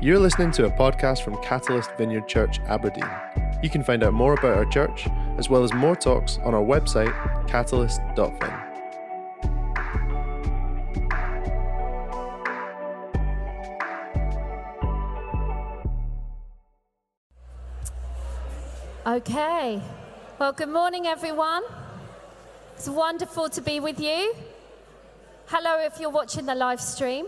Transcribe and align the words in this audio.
You're 0.00 0.20
listening 0.20 0.52
to 0.52 0.66
a 0.66 0.70
podcast 0.70 1.22
from 1.22 1.36
Catalyst 1.42 1.90
Vineyard 1.98 2.28
Church, 2.28 2.60
Aberdeen. 2.68 3.10
You 3.64 3.68
can 3.68 3.82
find 3.82 4.04
out 4.04 4.12
more 4.12 4.34
about 4.34 4.56
our 4.56 4.64
church, 4.64 5.08
as 5.38 5.50
well 5.50 5.64
as 5.64 5.74
more 5.74 5.96
talks, 5.96 6.38
on 6.44 6.54
our 6.54 6.62
website, 6.62 7.12
catalyst.vin. 7.48 8.52
Okay. 19.04 19.82
Well, 20.38 20.52
good 20.52 20.68
morning, 20.68 21.08
everyone. 21.08 21.64
It's 22.76 22.88
wonderful 22.88 23.48
to 23.48 23.60
be 23.60 23.80
with 23.80 23.98
you. 23.98 24.32
Hello, 25.46 25.80
if 25.80 25.98
you're 25.98 26.10
watching 26.10 26.46
the 26.46 26.54
live 26.54 26.80
stream. 26.80 27.26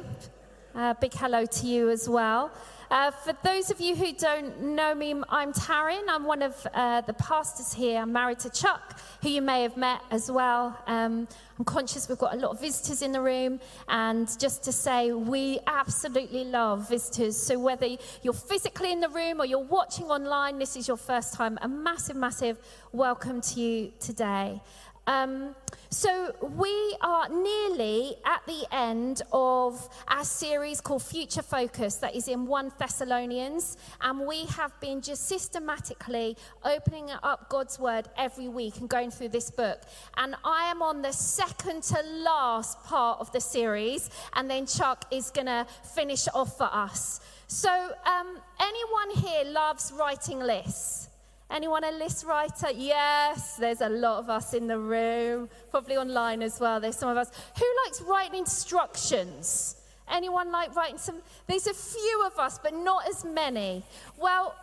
Uh, 0.72 0.94
big 0.94 1.12
hello 1.12 1.44
to 1.44 1.66
you 1.66 1.90
as 1.90 2.08
well. 2.08 2.52
Uh, 2.92 3.10
for 3.10 3.32
those 3.42 3.70
of 3.70 3.80
you 3.80 3.96
who 3.96 4.12
don't 4.12 4.60
know 4.62 4.94
me, 4.94 5.14
I'm 5.28 5.52
Taryn. 5.52 6.02
I'm 6.08 6.24
one 6.24 6.42
of 6.42 6.54
uh, 6.72 7.00
the 7.00 7.12
pastors 7.14 7.72
here. 7.72 8.00
I'm 8.00 8.12
married 8.12 8.38
to 8.40 8.50
Chuck, 8.50 9.00
who 9.20 9.30
you 9.30 9.42
may 9.42 9.62
have 9.62 9.76
met 9.76 10.00
as 10.12 10.30
well. 10.30 10.78
Um, 10.86 11.26
I'm 11.58 11.64
conscious 11.64 12.08
we've 12.08 12.18
got 12.18 12.34
a 12.34 12.36
lot 12.36 12.52
of 12.52 12.60
visitors 12.60 13.02
in 13.02 13.10
the 13.10 13.20
room, 13.20 13.58
and 13.88 14.28
just 14.38 14.62
to 14.64 14.72
say, 14.72 15.12
we 15.12 15.58
absolutely 15.66 16.44
love 16.44 16.88
visitors. 16.88 17.36
So 17.36 17.58
whether 17.58 17.88
you're 18.22 18.32
physically 18.32 18.92
in 18.92 19.00
the 19.00 19.08
room 19.08 19.40
or 19.40 19.46
you're 19.46 19.58
watching 19.58 20.06
online, 20.06 20.58
this 20.58 20.76
is 20.76 20.86
your 20.86 20.96
first 20.96 21.34
time, 21.34 21.58
a 21.62 21.68
massive, 21.68 22.16
massive 22.16 22.58
welcome 22.92 23.40
to 23.40 23.60
you 23.60 23.92
today. 23.98 24.60
Um, 25.06 25.54
so, 25.92 26.32
we 26.56 26.96
are 27.00 27.28
nearly 27.28 28.14
at 28.24 28.46
the 28.46 28.64
end 28.70 29.22
of 29.32 29.88
our 30.06 30.22
series 30.22 30.80
called 30.80 31.02
Future 31.02 31.42
Focus, 31.42 31.96
that 31.96 32.14
is 32.14 32.28
in 32.28 32.46
1 32.46 32.72
Thessalonians. 32.78 33.76
And 34.00 34.24
we 34.24 34.44
have 34.46 34.78
been 34.80 35.00
just 35.00 35.26
systematically 35.26 36.36
opening 36.64 37.10
up 37.24 37.48
God's 37.48 37.80
Word 37.80 38.08
every 38.16 38.46
week 38.46 38.78
and 38.78 38.88
going 38.88 39.10
through 39.10 39.30
this 39.30 39.50
book. 39.50 39.82
And 40.16 40.36
I 40.44 40.70
am 40.70 40.80
on 40.80 41.02
the 41.02 41.12
second 41.12 41.82
to 41.84 42.00
last 42.22 42.82
part 42.84 43.18
of 43.18 43.32
the 43.32 43.40
series, 43.40 44.10
and 44.34 44.48
then 44.48 44.66
Chuck 44.66 45.06
is 45.10 45.30
going 45.30 45.48
to 45.48 45.66
finish 45.94 46.28
off 46.32 46.56
for 46.56 46.70
us. 46.72 47.20
So, 47.48 47.68
um, 48.06 48.38
anyone 48.60 49.10
here 49.16 49.52
loves 49.52 49.92
writing 49.98 50.38
lists? 50.38 51.09
Anyone 51.50 51.82
a 51.82 51.90
list 51.90 52.24
writer? 52.24 52.70
Yes, 52.72 53.56
there's 53.56 53.80
a 53.80 53.88
lot 53.88 54.20
of 54.20 54.30
us 54.30 54.54
in 54.54 54.68
the 54.68 54.78
room, 54.78 55.48
probably 55.70 55.96
online 55.96 56.42
as 56.42 56.60
well. 56.60 56.80
There's 56.80 56.96
some 56.96 57.08
of 57.08 57.16
us. 57.16 57.30
Who 57.58 57.66
likes 57.84 58.00
writing 58.02 58.38
instructions? 58.38 59.76
Anyone 60.08 60.52
like 60.52 60.74
writing 60.76 60.98
some? 60.98 61.16
There's 61.46 61.66
a 61.66 61.74
few 61.74 62.22
of 62.24 62.38
us, 62.38 62.60
but 62.62 62.74
not 62.74 63.08
as 63.08 63.24
many. 63.24 63.84
Well, 64.16 64.54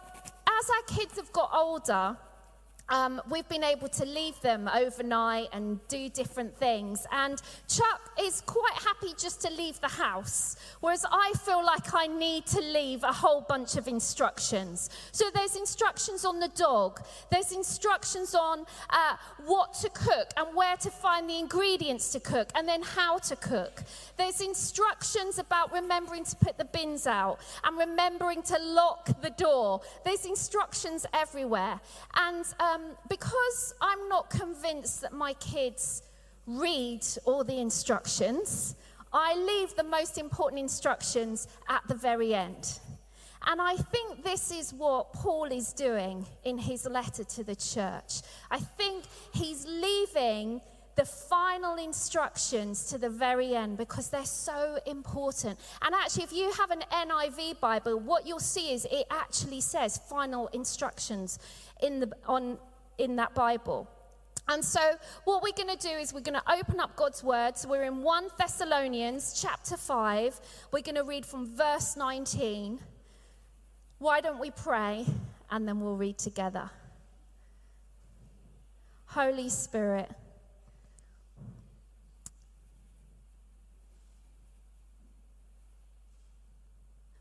as 0.47 0.69
our 0.69 0.97
kids 0.97 1.17
have 1.17 1.31
got 1.33 1.52
older, 1.53 2.15
um, 2.89 3.21
we've 3.30 3.47
been 3.49 3.63
able 3.63 3.88
to 3.89 4.05
leave 4.05 4.39
them 4.41 4.69
overnight 4.73 5.49
and 5.53 5.85
do 5.88 6.09
different 6.09 6.55
things. 6.55 7.05
And 7.11 7.41
Chuck 7.67 8.02
is 8.19 8.41
quite 8.41 8.73
happy 8.73 9.13
just 9.17 9.41
to 9.41 9.49
leave 9.52 9.80
the 9.81 9.88
house, 9.88 10.55
whereas 10.80 11.05
I 11.09 11.33
feel 11.45 11.65
like 11.65 11.93
I 11.93 12.08
need 12.08 12.45
to 12.47 12.61
leave 12.61 13.03
a 13.03 13.11
whole 13.11 13.41
bunch 13.41 13.75
of 13.75 13.88
instructions. 13.88 14.89
So 15.11 15.25
there's 15.33 15.55
instructions 15.55 16.25
on 16.25 16.39
the 16.39 16.49
dog, 16.49 17.02
there's 17.31 17.52
instructions 17.52 18.35
on 18.35 18.65
uh, 18.89 19.15
what 19.45 19.73
to 19.75 19.89
cook 19.89 20.31
and 20.38 20.55
where 20.55 20.77
to 20.77 20.89
find 20.89 21.30
the 21.30 21.39
ingredients 21.39 22.11
to 22.13 22.19
cook, 22.19 22.49
and 22.55 22.67
then 22.67 22.81
how 22.81 23.17
to 23.19 23.35
cook. 23.35 23.83
There's 24.17 24.41
instructions 24.41 25.39
about 25.39 25.73
remembering 25.73 26.23
to 26.25 26.35
put 26.35 26.58
the 26.58 26.65
bins 26.65 27.08
out 27.08 27.39
and 27.63 27.77
remembering 27.77 28.41
to 28.43 28.58
lock 28.59 29.21
the 29.21 29.30
door. 29.31 29.81
There's 30.05 30.25
instructions 30.25 31.05
everywhere. 31.14 31.80
And 32.15 32.45
um, 32.59 32.77
um, 32.77 32.92
because 33.10 33.73
I'm 33.82 34.08
not 34.10 34.30
convinced 34.30 35.02
that 35.02 35.14
my 35.14 35.33
kids 35.33 36.04
read 36.45 37.05
all 37.26 37.43
the 37.43 37.60
instructions, 37.60 38.76
I 39.11 39.36
leave 39.36 39.76
the 39.76 39.83
most 39.83 40.17
important 40.17 40.60
instructions 40.60 41.48
at 41.70 41.82
the 41.88 41.95
very 41.95 42.33
end. 42.33 42.80
And 43.45 43.61
I 43.61 43.76
think 43.76 44.23
this 44.23 44.52
is 44.52 44.73
what 44.73 45.14
Paul 45.14 45.45
is 45.45 45.71
doing 45.71 46.26
in 46.43 46.58
his 46.58 46.86
letter 46.86 47.23
to 47.23 47.43
the 47.43 47.55
church. 47.55 48.21
I 48.52 48.60
think 48.60 49.05
he's 49.33 49.65
leaving 49.65 50.61
the 50.98 51.05
final 51.05 51.76
instructions 51.76 52.86
to 52.88 52.98
the 52.98 53.09
very 53.09 53.55
end 53.55 53.77
because 53.77 54.09
they're 54.09 54.26
so 54.26 54.80
important. 54.88 55.58
And 55.83 55.94
actually, 55.94 56.23
if 56.23 56.33
you 56.33 56.52
have 56.54 56.71
an 56.71 56.82
NIV 56.92 57.59
Bible, 57.59 57.99
what 57.99 58.26
you'll 58.26 58.39
see 58.39 58.73
is 58.73 58.86
it 58.92 59.05
actually 59.11 59.61
says 59.61 59.99
final 60.09 60.48
instructions 60.48 61.38
in, 61.83 61.99
the, 61.99 62.11
on, 62.26 62.58
in 62.97 63.15
that 63.17 63.33
Bible. 63.33 63.87
And 64.49 64.63
so, 64.63 64.80
what 65.25 65.43
we're 65.43 65.52
going 65.52 65.77
to 65.77 65.87
do 65.87 65.93
is 65.93 66.13
we're 66.13 66.21
going 66.21 66.39
to 66.39 66.52
open 66.52 66.80
up 66.80 66.95
God's 66.95 67.21
word. 67.21 67.58
So, 67.58 67.67
we're 67.67 67.83
in 67.83 68.02
1 68.02 68.30
Thessalonians 68.37 69.39
chapter 69.41 69.75
5. 69.75 70.39
We're 70.71 70.81
going 70.81 70.95
to 70.95 71.03
read 71.03 71.25
from 71.25 71.53
verse 71.53 71.97
19. 71.97 72.80
Why 73.99 74.21
don't 74.21 74.39
we 74.39 74.52
pray 74.52 75.05
and 75.49 75.67
then 75.67 75.81
we'll 75.81 75.97
read 75.97 76.17
together? 76.17 76.69
Holy 79.08 79.49
Spirit, 79.49 80.09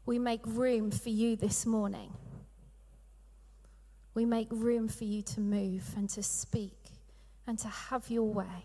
we 0.05 0.19
make 0.19 0.43
room 0.45 0.91
for 0.93 1.09
you 1.09 1.35
this 1.35 1.67
morning 1.67 2.13
we 4.17 4.25
make 4.25 4.49
room 4.51 4.89
for 4.89 5.05
you 5.05 5.21
to 5.21 5.41
move 5.41 5.85
and 5.95 6.09
to 6.09 6.23
speak 6.23 6.79
and 7.47 7.59
to 7.59 7.69
have 7.69 8.11
your 8.11 8.27
way. 8.27 8.65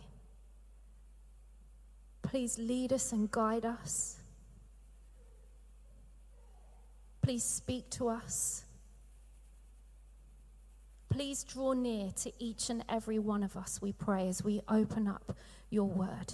Please 2.22 2.58
lead 2.58 2.94
us 2.94 3.12
and 3.12 3.30
guide 3.30 3.66
us. 3.66 4.18
Please 7.22 7.44
speak 7.44 7.90
to 7.90 8.08
us. 8.08 8.64
Please 11.10 11.44
draw 11.44 11.74
near 11.74 12.12
to 12.12 12.32
each 12.40 12.70
and 12.70 12.86
every 12.88 13.20
one 13.20 13.44
of 13.44 13.58
us, 13.58 13.82
we 13.82 13.92
pray, 13.92 14.30
as 14.30 14.42
we 14.42 14.62
open 14.70 15.06
up 15.06 15.36
your 15.70 15.90
word. 15.90 16.34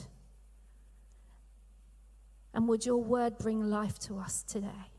And 2.54 2.68
would 2.68 2.86
your 2.86 3.02
word 3.02 3.40
bring 3.40 3.68
life 3.68 3.98
to 4.02 4.20
us 4.20 4.44
today? 4.44 4.92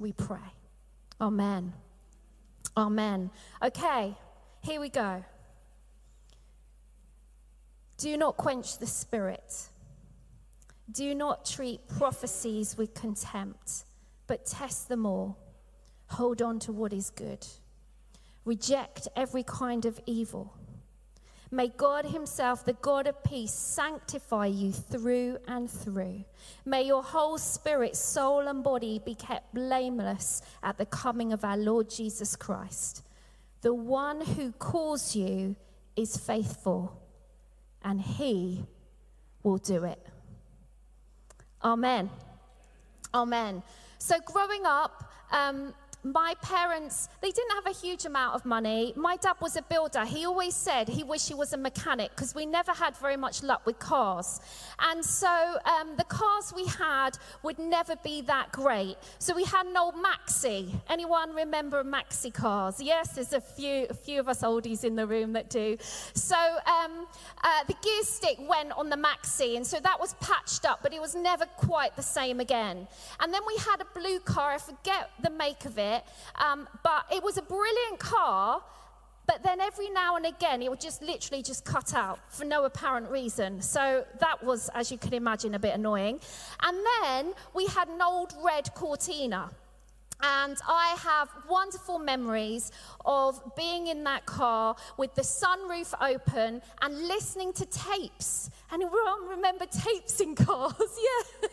We 0.00 0.10
pray. 0.10 0.56
Amen. 1.20 1.72
Amen. 2.76 3.30
Okay, 3.62 4.16
here 4.62 4.80
we 4.80 4.88
go. 4.88 5.24
Do 7.98 8.16
not 8.16 8.36
quench 8.36 8.78
the 8.78 8.86
spirit. 8.86 9.68
Do 10.90 11.14
not 11.14 11.44
treat 11.44 11.86
prophecies 11.88 12.76
with 12.76 12.94
contempt, 12.94 13.84
but 14.26 14.46
test 14.46 14.88
them 14.88 15.06
all. 15.06 15.38
Hold 16.06 16.42
on 16.42 16.58
to 16.60 16.72
what 16.72 16.92
is 16.92 17.10
good. 17.10 17.46
Reject 18.44 19.08
every 19.14 19.42
kind 19.42 19.84
of 19.84 20.00
evil. 20.04 20.52
May 21.54 21.68
God 21.68 22.06
Himself, 22.06 22.64
the 22.64 22.72
God 22.72 23.06
of 23.06 23.22
peace, 23.22 23.52
sanctify 23.52 24.46
you 24.46 24.72
through 24.72 25.36
and 25.46 25.70
through. 25.70 26.24
May 26.64 26.82
your 26.84 27.02
whole 27.02 27.36
spirit, 27.36 27.94
soul, 27.94 28.48
and 28.48 28.64
body 28.64 29.02
be 29.04 29.14
kept 29.14 29.52
blameless 29.52 30.40
at 30.62 30.78
the 30.78 30.86
coming 30.86 31.30
of 31.30 31.44
our 31.44 31.58
Lord 31.58 31.90
Jesus 31.90 32.36
Christ. 32.36 33.02
The 33.60 33.74
one 33.74 34.22
who 34.22 34.52
calls 34.52 35.14
you 35.14 35.54
is 35.94 36.16
faithful, 36.16 36.98
and 37.82 38.00
He 38.00 38.64
will 39.42 39.58
do 39.58 39.84
it. 39.84 40.00
Amen. 41.62 42.08
Amen. 43.12 43.62
So, 43.98 44.16
growing 44.24 44.64
up, 44.64 45.12
um, 45.30 45.74
my 46.04 46.34
parents, 46.42 47.08
they 47.20 47.30
didn't 47.30 47.52
have 47.52 47.66
a 47.66 47.78
huge 47.78 48.04
amount 48.04 48.34
of 48.34 48.44
money. 48.44 48.92
My 48.96 49.16
dad 49.16 49.34
was 49.40 49.56
a 49.56 49.62
builder. 49.62 50.04
He 50.04 50.26
always 50.26 50.54
said 50.54 50.88
he 50.88 51.04
wished 51.04 51.28
he 51.28 51.34
was 51.34 51.52
a 51.52 51.56
mechanic 51.56 52.10
because 52.10 52.34
we 52.34 52.44
never 52.44 52.72
had 52.72 52.96
very 52.96 53.16
much 53.16 53.42
luck 53.42 53.64
with 53.64 53.78
cars. 53.78 54.40
And 54.80 55.04
so 55.04 55.28
um, 55.64 55.94
the 55.96 56.04
cars 56.04 56.52
we 56.56 56.66
had 56.66 57.10
would 57.44 57.58
never 57.58 57.94
be 57.96 58.20
that 58.22 58.50
great. 58.50 58.96
So 59.20 59.34
we 59.34 59.44
had 59.44 59.66
an 59.66 59.76
old 59.76 59.94
Maxi. 59.94 60.74
Anyone 60.88 61.34
remember 61.34 61.84
Maxi 61.84 62.34
cars? 62.34 62.80
Yes, 62.80 63.10
there's 63.10 63.32
a 63.32 63.40
few, 63.40 63.86
a 63.88 63.94
few 63.94 64.18
of 64.18 64.28
us 64.28 64.42
oldies 64.42 64.82
in 64.82 64.96
the 64.96 65.06
room 65.06 65.32
that 65.34 65.50
do. 65.50 65.76
So 66.14 66.36
um, 66.36 67.06
uh, 67.44 67.64
the 67.68 67.74
gear 67.80 68.02
stick 68.02 68.38
went 68.48 68.72
on 68.72 68.90
the 68.90 68.96
Maxi, 68.96 69.56
and 69.56 69.64
so 69.64 69.78
that 69.78 70.00
was 70.00 70.14
patched 70.14 70.64
up, 70.64 70.80
but 70.82 70.92
it 70.92 71.00
was 71.00 71.14
never 71.14 71.46
quite 71.56 71.94
the 71.94 72.02
same 72.02 72.40
again. 72.40 72.88
And 73.20 73.32
then 73.32 73.42
we 73.46 73.56
had 73.58 73.80
a 73.80 73.98
blue 73.98 74.18
car. 74.18 74.50
I 74.50 74.58
forget 74.58 75.10
the 75.22 75.30
make 75.30 75.64
of 75.64 75.78
it 75.78 75.91
it. 75.92 76.04
Um, 76.36 76.68
but 76.82 77.04
it 77.12 77.22
was 77.22 77.36
a 77.38 77.42
brilliant 77.42 77.98
car. 77.98 78.62
But 79.26 79.44
then 79.44 79.60
every 79.60 79.88
now 79.88 80.16
and 80.16 80.26
again, 80.26 80.62
it 80.62 80.68
would 80.70 80.80
just 80.80 81.00
literally 81.00 81.42
just 81.42 81.64
cut 81.64 81.94
out 81.94 82.18
for 82.28 82.44
no 82.44 82.64
apparent 82.64 83.08
reason. 83.08 83.62
So 83.62 84.04
that 84.18 84.42
was, 84.42 84.68
as 84.74 84.90
you 84.90 84.98
can 84.98 85.14
imagine, 85.14 85.54
a 85.54 85.58
bit 85.60 85.74
annoying. 85.74 86.18
And 86.60 86.76
then 87.02 87.34
we 87.54 87.66
had 87.66 87.88
an 87.88 88.02
old 88.02 88.34
red 88.44 88.74
Cortina. 88.74 89.50
And 90.22 90.56
I 90.68 90.96
have 91.02 91.28
wonderful 91.48 91.98
memories 91.98 92.70
of 93.04 93.40
being 93.56 93.88
in 93.88 94.04
that 94.04 94.24
car 94.24 94.76
with 94.96 95.14
the 95.14 95.22
sunroof 95.22 95.94
open 96.00 96.62
and 96.80 97.08
listening 97.08 97.52
to 97.54 97.66
tapes. 97.66 98.50
Anyone 98.72 99.28
remember 99.28 99.66
tapes 99.66 100.20
in 100.20 100.34
cars? 100.34 100.74
yeah. 100.78 101.48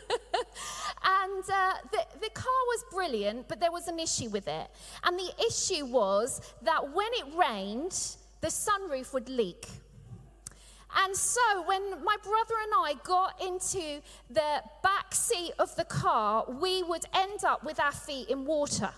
and 1.04 1.44
uh, 1.52 1.74
the, 1.92 2.06
the 2.22 2.30
car 2.30 2.62
was 2.68 2.86
brilliant, 2.92 3.48
but 3.48 3.60
there 3.60 3.72
was 3.72 3.88
an 3.88 4.00
issue 4.00 4.30
with 4.30 4.48
it. 4.48 4.68
And 5.04 5.18
the 5.18 5.32
issue 5.48 5.86
was 5.86 6.42
that 6.62 6.94
when 6.94 7.10
it 7.14 7.26
rained, 7.36 8.18
the 8.42 8.48
sunroof 8.48 9.14
would 9.14 9.30
leak. 9.30 9.68
And 10.98 11.16
so 11.16 11.42
when 11.66 12.04
my 12.04 12.16
brother 12.24 12.56
and 12.64 12.74
I 12.76 12.96
got 13.04 13.42
into 13.42 14.02
the 14.30 14.64
back 14.82 15.14
seat 15.14 15.54
of 15.60 15.76
the 15.76 15.86
car, 15.86 16.46
we 16.50 16.84
would 16.84 17.06
end 17.14 17.44
up 17.46 17.64
with 17.64 17.80
our 17.80 17.92
feet 17.92 18.30
in 18.30 18.46
water. 18.46 18.90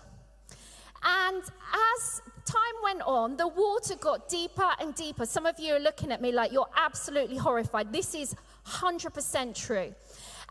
And 1.04 1.42
as 1.42 2.22
time 2.44 2.76
went 2.82 3.02
on, 3.02 3.36
the 3.36 3.48
water 3.48 3.96
got 3.96 4.28
deeper 4.28 4.70
and 4.80 4.94
deeper. 4.94 5.26
Some 5.26 5.46
of 5.46 5.58
you 5.58 5.74
are 5.74 5.80
looking 5.80 6.12
at 6.12 6.22
me 6.22 6.32
like 6.32 6.52
you're 6.52 6.70
absolutely 6.76 7.36
horrified. 7.36 7.92
This 7.92 8.14
is 8.14 8.34
100% 8.66 9.54
true. 9.54 9.94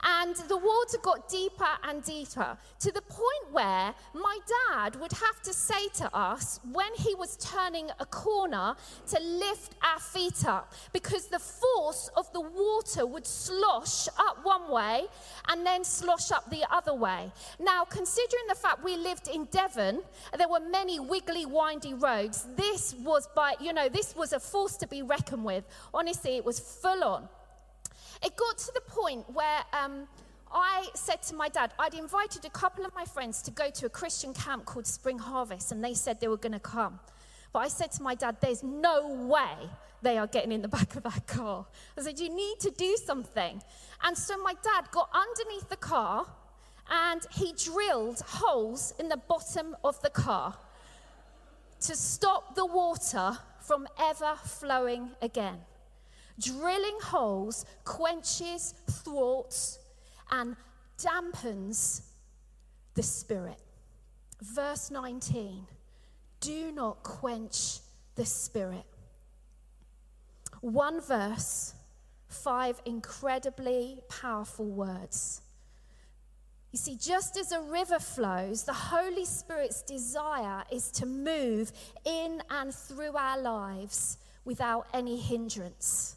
And 0.04 0.36
the 0.36 0.58
water 0.58 0.98
got 1.02 1.30
deeper 1.30 1.68
and 1.84 2.04
deeper 2.04 2.58
to 2.80 2.92
the 2.92 3.02
point 3.02 3.52
where 3.52 3.94
my 4.14 4.40
dad 4.70 4.96
would 5.00 5.12
have 5.12 5.42
to 5.44 5.54
say 5.54 5.88
to 5.96 6.16
us 6.16 6.60
when 6.72 6.94
he 6.96 7.14
was 7.16 7.38
turning 7.38 7.90
a 8.00 8.06
corner 8.06 8.76
to 9.08 9.20
lift 9.20 9.76
our 9.84 10.00
feet 10.00 10.46
up 10.46 10.74
because 10.94 11.28
the 11.28 11.40
force 11.40 12.10
of 12.16 12.32
the 12.34 12.42
water 12.42 13.06
would 13.06 13.28
slosh 13.28 14.08
up 14.18 14.40
one 14.44 14.72
way 14.72 15.06
and 15.48 15.66
then 15.66 15.84
slosh 15.84 16.32
up 16.32 16.50
the 16.50 16.64
other 16.72 16.94
way. 16.94 17.32
Now, 17.60 17.86
considering 17.86 18.44
the 18.48 18.56
fact 18.56 18.84
we 18.84 18.96
lived 18.96 19.28
in 19.28 19.46
Devon, 19.46 20.02
there 20.38 20.50
were 20.50 20.60
many 20.60 21.00
wiggly, 21.00 21.46
windy 21.46 21.94
roads. 21.94 22.48
This 22.56 22.96
was 23.04 23.28
by, 23.36 23.54
you 23.60 23.74
know, 23.74 23.90
this 23.90 24.16
was 24.16 24.34
a 24.34 24.40
force 24.40 24.78
to 24.78 24.88
be 24.88 25.02
reckoned 25.02 25.46
with. 25.46 25.64
Honestly, 25.94 26.38
it 26.38 26.46
was 26.46 26.60
full 26.60 27.04
on. 27.04 27.30
It 28.24 28.36
got 28.36 28.58
to 28.60 28.72
the 28.74 28.82
point 28.82 29.26
where 29.34 29.64
um, 29.74 30.08
I 30.52 30.88
said 30.94 31.24
to 31.24 31.36
my 31.36 31.50
dad, 31.50 31.74
I'd 31.80 31.94
invited 31.94 32.46
a 32.46 32.50
couple 32.50 32.86
of 32.86 32.94
my 32.94 33.06
friends 33.06 33.42
to 33.44 33.52
go 33.52 33.70
to 33.72 33.86
a 33.86 33.90
Christian 33.90 34.34
camp 34.34 34.66
called 34.66 34.86
Spring 34.86 35.18
Harvest, 35.18 35.72
and 35.72 35.84
they 35.84 35.94
said 35.94 36.20
they 36.20 36.28
were 36.28 36.38
going 36.38 36.52
to 36.54 36.60
come. 36.60 37.00
But 37.54 37.60
I 37.60 37.68
said 37.68 37.92
to 37.94 38.04
my 38.04 38.16
dad, 38.16 38.38
There's 38.42 38.64
no 38.64 39.08
way 39.08 39.70
they 40.02 40.18
are 40.18 40.28
getting 40.28 40.52
in 40.52 40.62
the 40.62 40.68
back 40.80 40.96
of 40.96 41.04
that 41.04 41.26
car. 41.28 41.66
I 41.98 42.02
said, 42.02 42.20
You 42.20 42.30
need 42.34 42.60
to 42.60 42.72
do 42.72 42.96
something. 42.98 43.62
And 44.04 44.18
so 44.18 44.38
my 44.38 44.54
dad 44.54 44.92
got 44.92 45.10
underneath 45.14 45.70
the 45.70 45.78
car 45.78 46.28
and 46.90 47.26
he 47.32 47.54
drilled 47.54 48.22
holes 48.22 48.94
in 49.00 49.10
the 49.10 49.18
bottom 49.18 49.76
of 49.84 50.02
the 50.02 50.10
car 50.10 50.58
to 51.82 51.96
stop 51.96 52.56
the 52.56 52.66
water 52.66 53.38
from 53.62 53.88
ever 54.00 54.36
flowing 54.44 55.12
again. 55.22 55.60
Drilling 56.42 56.98
holes 57.02 57.66
quenches, 57.84 58.74
thwarts, 58.90 59.80
and 60.32 60.56
dampens 60.98 62.02
the 62.96 63.04
spirit. 63.04 63.60
Verse 64.42 64.90
19 64.92 65.68
do 66.42 66.72
not 66.72 67.04
quench 67.04 67.80
the 68.16 68.26
spirit. 68.26 68.86
One 70.60 71.00
verse, 71.00 71.74
five 72.28 72.82
incredibly 72.86 74.00
powerful 74.10 74.66
words. 74.66 75.42
You 76.72 76.80
see, 76.80 76.96
just 76.96 77.38
as 77.38 77.52
a 77.52 77.62
river 77.62 78.00
flows, 78.00 78.64
the 78.64 78.74
Holy 78.74 79.26
Spirit's 79.26 79.82
desire 79.84 80.64
is 80.72 80.90
to 80.92 81.06
move 81.06 81.72
in 82.06 82.42
and 82.50 82.74
through 82.74 83.16
our 83.16 83.40
lives 83.40 84.18
without 84.46 84.88
any 84.94 85.18
hindrance. 85.18 86.16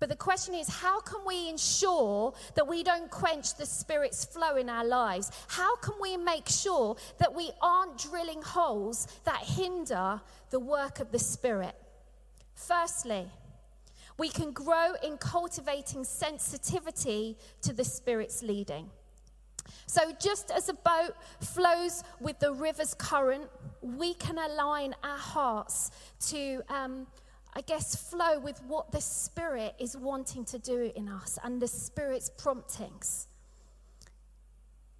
But 0.00 0.08
the 0.08 0.16
question 0.16 0.54
is, 0.54 0.66
how 0.66 1.00
can 1.00 1.20
we 1.26 1.50
ensure 1.50 2.32
that 2.54 2.66
we 2.66 2.82
don't 2.82 3.10
quench 3.10 3.54
the 3.54 3.66
Spirit's 3.66 4.24
flow 4.24 4.56
in 4.56 4.70
our 4.70 4.84
lives? 4.84 5.30
How 5.46 5.76
can 5.76 5.94
we 6.00 6.16
make 6.16 6.48
sure 6.48 6.96
that 7.18 7.34
we 7.34 7.50
aren't 7.60 7.98
drilling 7.98 8.40
holes 8.40 9.06
that 9.24 9.42
hinder 9.42 10.20
the 10.48 10.58
work 10.58 11.00
of 11.00 11.12
the 11.12 11.18
Spirit? 11.18 11.74
Firstly, 12.54 13.26
we 14.16 14.30
can 14.30 14.52
grow 14.52 14.94
in 15.02 15.18
cultivating 15.18 16.04
sensitivity 16.04 17.36
to 17.60 17.74
the 17.74 17.84
Spirit's 17.84 18.42
leading. 18.42 18.88
So, 19.86 20.12
just 20.18 20.50
as 20.50 20.70
a 20.70 20.74
boat 20.74 21.14
flows 21.40 22.02
with 22.20 22.38
the 22.38 22.54
river's 22.54 22.94
current, 22.94 23.44
we 23.82 24.14
can 24.14 24.38
align 24.38 24.94
our 25.04 25.18
hearts 25.18 25.90
to. 26.28 26.62
Um, 26.70 27.06
I 27.54 27.62
guess, 27.62 27.96
flow 27.96 28.38
with 28.38 28.62
what 28.64 28.92
the 28.92 29.00
Spirit 29.00 29.74
is 29.78 29.96
wanting 29.96 30.44
to 30.46 30.58
do 30.58 30.92
in 30.94 31.08
us 31.08 31.38
and 31.42 31.60
the 31.60 31.68
Spirit's 31.68 32.30
promptings. 32.30 33.26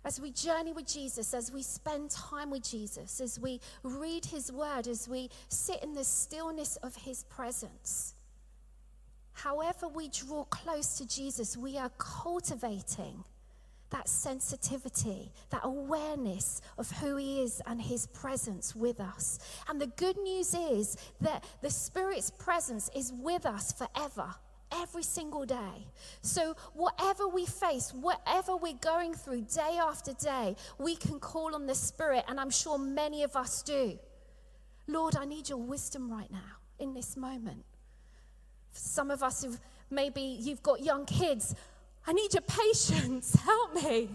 As 0.04 0.20
we 0.20 0.30
journey 0.30 0.72
with 0.72 0.86
Jesus, 0.86 1.34
as 1.34 1.52
we 1.52 1.62
spend 1.62 2.10
time 2.10 2.50
with 2.50 2.68
Jesus, 2.68 3.20
as 3.20 3.38
we 3.38 3.60
read 3.82 4.24
His 4.24 4.50
Word, 4.50 4.88
as 4.88 5.08
we 5.08 5.30
sit 5.48 5.82
in 5.82 5.92
the 5.92 6.04
stillness 6.04 6.76
of 6.76 6.96
His 6.96 7.24
presence, 7.24 8.14
however 9.32 9.88
we 9.88 10.08
draw 10.08 10.44
close 10.44 10.96
to 10.98 11.06
Jesus, 11.06 11.56
we 11.56 11.76
are 11.76 11.90
cultivating 11.98 13.24
that 13.90 14.08
sensitivity, 14.08 15.32
that 15.50 15.60
awareness 15.64 16.62
of 16.78 16.90
who 16.92 17.16
He 17.16 17.42
is 17.42 17.60
and 17.66 17.80
His 17.80 18.06
presence 18.06 18.74
with 18.74 19.00
us. 19.00 19.38
And 19.68 19.80
the 19.80 19.88
good 19.88 20.16
news 20.18 20.54
is 20.54 20.96
that 21.20 21.44
the 21.62 21.70
Spirit's 21.70 22.30
presence 22.30 22.90
is 22.94 23.12
with 23.12 23.46
us 23.46 23.72
forever. 23.72 24.34
Every 24.72 25.02
single 25.02 25.44
day. 25.44 25.88
So, 26.22 26.54
whatever 26.74 27.26
we 27.26 27.44
face, 27.44 27.92
whatever 27.92 28.54
we're 28.54 28.74
going 28.74 29.14
through 29.14 29.40
day 29.52 29.80
after 29.82 30.12
day, 30.12 30.54
we 30.78 30.94
can 30.94 31.18
call 31.18 31.56
on 31.56 31.66
the 31.66 31.74
Spirit, 31.74 32.24
and 32.28 32.38
I'm 32.38 32.50
sure 32.50 32.78
many 32.78 33.24
of 33.24 33.34
us 33.34 33.64
do. 33.64 33.98
Lord, 34.86 35.16
I 35.16 35.24
need 35.24 35.48
your 35.48 35.58
wisdom 35.58 36.08
right 36.08 36.30
now 36.30 36.58
in 36.78 36.94
this 36.94 37.16
moment. 37.16 37.64
For 38.70 38.78
some 38.78 39.10
of 39.10 39.24
us 39.24 39.42
who 39.42 39.56
maybe 39.90 40.20
you've 40.20 40.62
got 40.62 40.84
young 40.84 41.04
kids, 41.04 41.56
I 42.06 42.12
need 42.12 42.32
your 42.34 42.42
patience. 42.42 43.34
Help 43.44 43.74
me. 43.74 44.10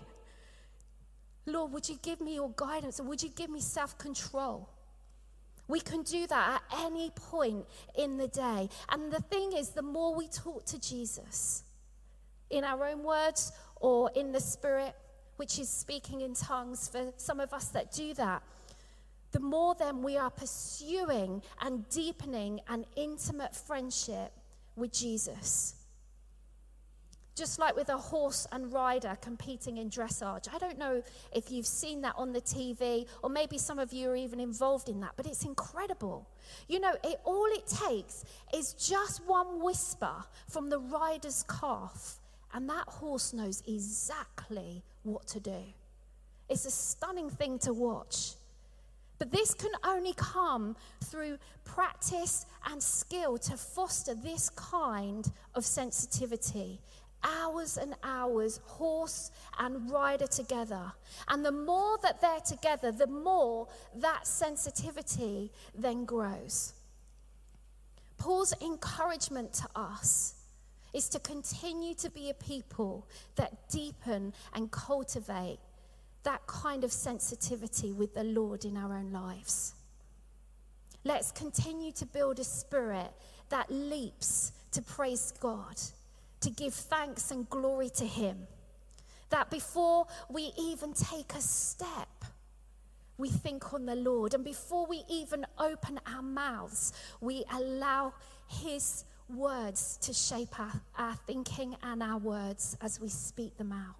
Lord, 1.46 1.72
would 1.74 1.88
you 1.88 1.98
give 2.01 2.22
me 2.22 2.36
your 2.36 2.51
guidance 2.56 3.00
and 3.00 3.08
would 3.08 3.22
you 3.22 3.30
give 3.30 3.50
me 3.50 3.62
self 3.62 3.98
control? 3.98 4.70
We 5.68 5.80
can 5.80 6.04
do 6.04 6.27
that 6.27 6.62
at 6.72 6.80
any 6.86 7.10
point 7.10 7.65
in 7.96 8.18
the 8.18 8.27
day. 8.27 8.70
And 8.89 9.12
the 9.12 9.22
thing 9.22 9.54
is, 9.54 9.70
the 9.70 9.82
more 9.82 10.13
we 10.13 10.27
talk 10.27 10.65
to 10.65 10.80
Jesus 10.80 11.63
in 12.51 12.63
our 12.63 12.86
own 12.86 13.04
words 13.04 13.51
or 13.77 14.12
in 14.15 14.32
the 14.32 14.39
Spirit, 14.39 14.96
which 15.38 15.58
is 15.58 15.68
speaking 15.70 16.22
in 16.22 16.36
tongues 16.36 16.88
for 16.88 17.12
some 17.18 17.39
of 17.39 17.51
us 17.51 17.70
that 17.70 17.92
do 17.92 18.13
that, 18.13 18.44
the 19.32 19.39
more 19.39 19.75
then 19.75 20.01
we 20.01 20.18
are 20.18 20.30
pursuing 20.30 21.42
and 21.62 21.89
deepening 21.89 22.62
an 22.70 22.86
intimate 22.96 23.56
friendship 23.56 24.32
with 24.75 24.94
Jesus. 24.94 25.75
Just 27.36 27.60
like 27.60 27.75
with 27.75 27.89
a 27.89 27.98
horse 27.98 28.48
and 28.54 28.72
rider 28.72 29.18
competing 29.20 29.77
in 29.77 29.89
dressage. 29.89 30.48
I 30.54 30.58
don't 30.58 30.77
know 30.77 31.04
if 31.34 31.51
you've 31.51 31.68
seen 31.68 32.01
that 32.01 32.15
on 32.18 32.32
the 32.32 32.39
TV, 32.39 33.08
or 33.22 33.30
maybe 33.30 33.58
some 33.58 33.77
of 33.77 33.92
you 33.92 34.10
are 34.10 34.15
even 34.15 34.39
involved 34.39 34.88
in 34.88 35.01
that, 35.01 35.12
but 35.18 35.27
it's 35.27 35.44
incredible. 35.44 36.30
You 36.70 36.80
know, 36.80 36.94
it, 37.04 37.20
all 37.25 37.48
it 37.48 37.68
takes 37.68 38.24
is 38.54 38.74
just 38.74 39.25
one 39.27 39.62
whisper 39.62 40.24
from 40.48 40.70
the 40.70 40.80
rider's 40.80 41.44
calf, 41.44 42.20
and 42.54 42.70
that 42.70 42.88
horse 42.88 43.34
knows 43.34 43.62
exactly 43.68 44.82
what 45.04 45.27
to 45.27 45.42
do. 45.42 45.62
It's 46.48 46.65
a 46.65 46.72
stunning 46.72 47.30
thing 47.30 47.60
to 47.60 47.74
watch. 47.74 48.36
But 49.18 49.32
this 49.32 49.54
can 49.54 49.72
only 49.84 50.13
come 50.18 50.75
through 51.04 51.38
practice 51.63 52.46
and 52.70 52.82
skill 52.82 53.38
to 53.38 53.56
foster 53.56 54.13
this 54.13 54.50
kind 54.50 55.30
of 55.54 55.65
sensitivity 55.65 56.82
hours 57.25 57.77
and 57.77 57.96
hours, 58.03 58.62
horse 58.65 59.32
and 59.60 59.89
rider 59.91 60.27
together. 60.27 60.94
And 61.27 61.44
the 61.44 61.51
more 61.51 61.98
that 62.03 62.22
they're 62.22 62.39
together, 62.39 62.91
the 62.91 63.08
more 63.08 63.67
that 63.96 64.27
sensitivity 64.27 65.51
then 65.74 66.05
grows. 66.05 66.74
Paul's 68.17 68.53
encouragement 68.62 69.53
to 69.53 69.67
us 69.75 70.36
is 70.94 71.10
to 71.10 71.20
continue 71.20 71.94
to 71.96 72.10
be 72.10 72.29
a 72.29 72.34
people 72.34 73.08
that 73.36 73.70
deepen 73.70 74.34
and 74.53 74.72
cultivate 74.72 75.60
that 76.24 76.46
kind 76.48 76.84
of 76.84 76.91
sensitivity 76.91 77.91
with 77.91 78.13
the 78.15 78.24
Lord 78.24 78.65
in 78.65 78.77
our 78.77 78.94
own 78.94 79.12
lives. 79.12 79.74
Let's 81.03 81.32
continue 81.32 81.91
to 81.94 82.05
build 82.05 82.39
a 82.39 82.44
spirit 82.44 83.12
that 83.50 83.70
leaps 83.70 84.53
to 84.72 84.82
praise 84.82 85.34
God 85.39 85.75
to 86.46 86.52
give 86.52 86.74
thanks 86.74 87.32
and 87.32 87.50
glory 87.50 87.90
to 87.90 88.06
Him. 88.06 88.48
That 89.30 89.50
before 89.50 90.06
we 90.30 90.52
even 90.60 90.94
take 90.94 91.34
a 91.34 91.42
step, 91.42 92.24
we 93.18 93.30
think 93.30 93.74
on 93.74 93.88
the 93.88 93.96
Lord. 93.96 94.36
And 94.36 94.44
before 94.44 94.86
we 94.86 95.02
even 95.10 95.46
open 95.58 96.00
our 96.06 96.22
mouths, 96.22 96.94
we 97.20 97.44
allow 97.52 98.14
His 98.48 99.06
words 99.28 99.98
to 100.04 100.14
shape 100.14 100.60
our, 100.60 100.82
our 100.98 101.16
thinking 101.25 101.75
and 101.82 102.04
our 102.04 102.20
words 102.20 102.78
as 102.80 103.02
we 103.02 103.10
speak 103.10 103.58
them 103.58 103.72
out. 103.72 103.96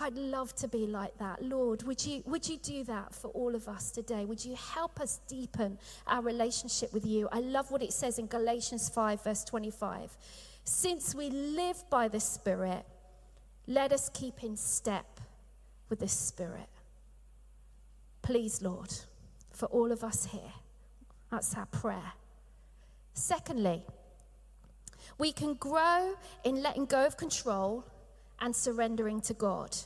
I'd 0.00 0.16
love 0.16 0.54
to 0.56 0.66
be 0.66 0.86
like 0.86 1.16
that. 1.18 1.44
Lord, 1.44 1.82
would 1.84 2.04
you, 2.04 2.22
would 2.26 2.48
you 2.48 2.56
do 2.56 2.84
that 2.84 3.14
for 3.14 3.28
all 3.28 3.54
of 3.54 3.68
us 3.68 3.90
today? 3.90 4.24
Would 4.24 4.44
you 4.44 4.56
help 4.56 4.98
us 4.98 5.20
deepen 5.28 5.78
our 6.06 6.22
relationship 6.22 6.92
with 6.92 7.06
you? 7.06 7.28
I 7.30 7.40
love 7.40 7.70
what 7.70 7.82
it 7.82 7.92
says 7.92 8.18
in 8.18 8.26
Galatians 8.26 8.88
5, 8.88 9.22
verse 9.22 9.44
25. 9.44 10.16
Since 10.64 11.14
we 11.14 11.28
live 11.30 11.84
by 11.90 12.08
the 12.08 12.20
Spirit, 12.20 12.84
let 13.66 13.92
us 13.92 14.10
keep 14.12 14.42
in 14.42 14.56
step 14.56 15.20
with 15.88 16.00
the 16.00 16.08
Spirit. 16.08 16.68
Please, 18.22 18.62
Lord, 18.62 18.92
for 19.52 19.66
all 19.66 19.92
of 19.92 20.02
us 20.02 20.26
here. 20.26 20.52
That's 21.30 21.54
our 21.54 21.66
prayer. 21.66 22.12
Secondly, 23.12 23.84
we 25.18 25.32
can 25.32 25.54
grow 25.54 26.14
in 26.44 26.62
letting 26.62 26.86
go 26.86 27.04
of 27.06 27.16
control 27.16 27.84
and 28.40 28.56
surrendering 28.56 29.20
to 29.22 29.34
God. 29.34 29.76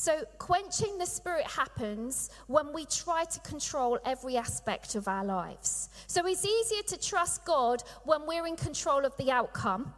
So, 0.00 0.24
quenching 0.38 0.96
the 0.96 1.04
spirit 1.04 1.46
happens 1.46 2.30
when 2.46 2.72
we 2.72 2.86
try 2.86 3.24
to 3.24 3.40
control 3.40 3.98
every 4.06 4.38
aspect 4.38 4.94
of 4.94 5.06
our 5.06 5.26
lives. 5.26 5.90
So, 6.06 6.26
it's 6.26 6.46
easier 6.46 6.80
to 6.84 6.98
trust 6.98 7.44
God 7.44 7.82
when 8.04 8.26
we're 8.26 8.46
in 8.46 8.56
control 8.56 9.04
of 9.04 9.14
the 9.18 9.30
outcome 9.30 9.92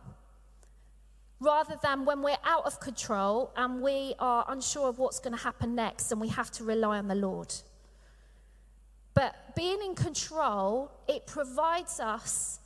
rather 1.39 1.79
than 1.85 2.05
when 2.05 2.21
we're 2.21 2.45
out 2.45 2.67
of 2.67 2.81
control 2.81 3.53
and 3.55 3.81
we 3.81 4.15
are 4.19 4.45
unsure 4.49 4.89
of 4.89 4.99
what's 4.99 5.21
going 5.21 5.37
to 5.37 5.43
happen 5.45 5.77
next 5.77 6.11
and 6.11 6.21
we 6.21 6.27
have 6.31 6.51
to 6.51 6.65
rely 6.65 6.99
on 6.99 7.07
the 7.07 7.15
Lord. 7.15 7.55
But 9.15 9.55
being 9.55 9.81
in 9.83 9.95
control, 9.95 10.91
it 11.07 11.29
provides 11.29 12.01
us 12.01 12.59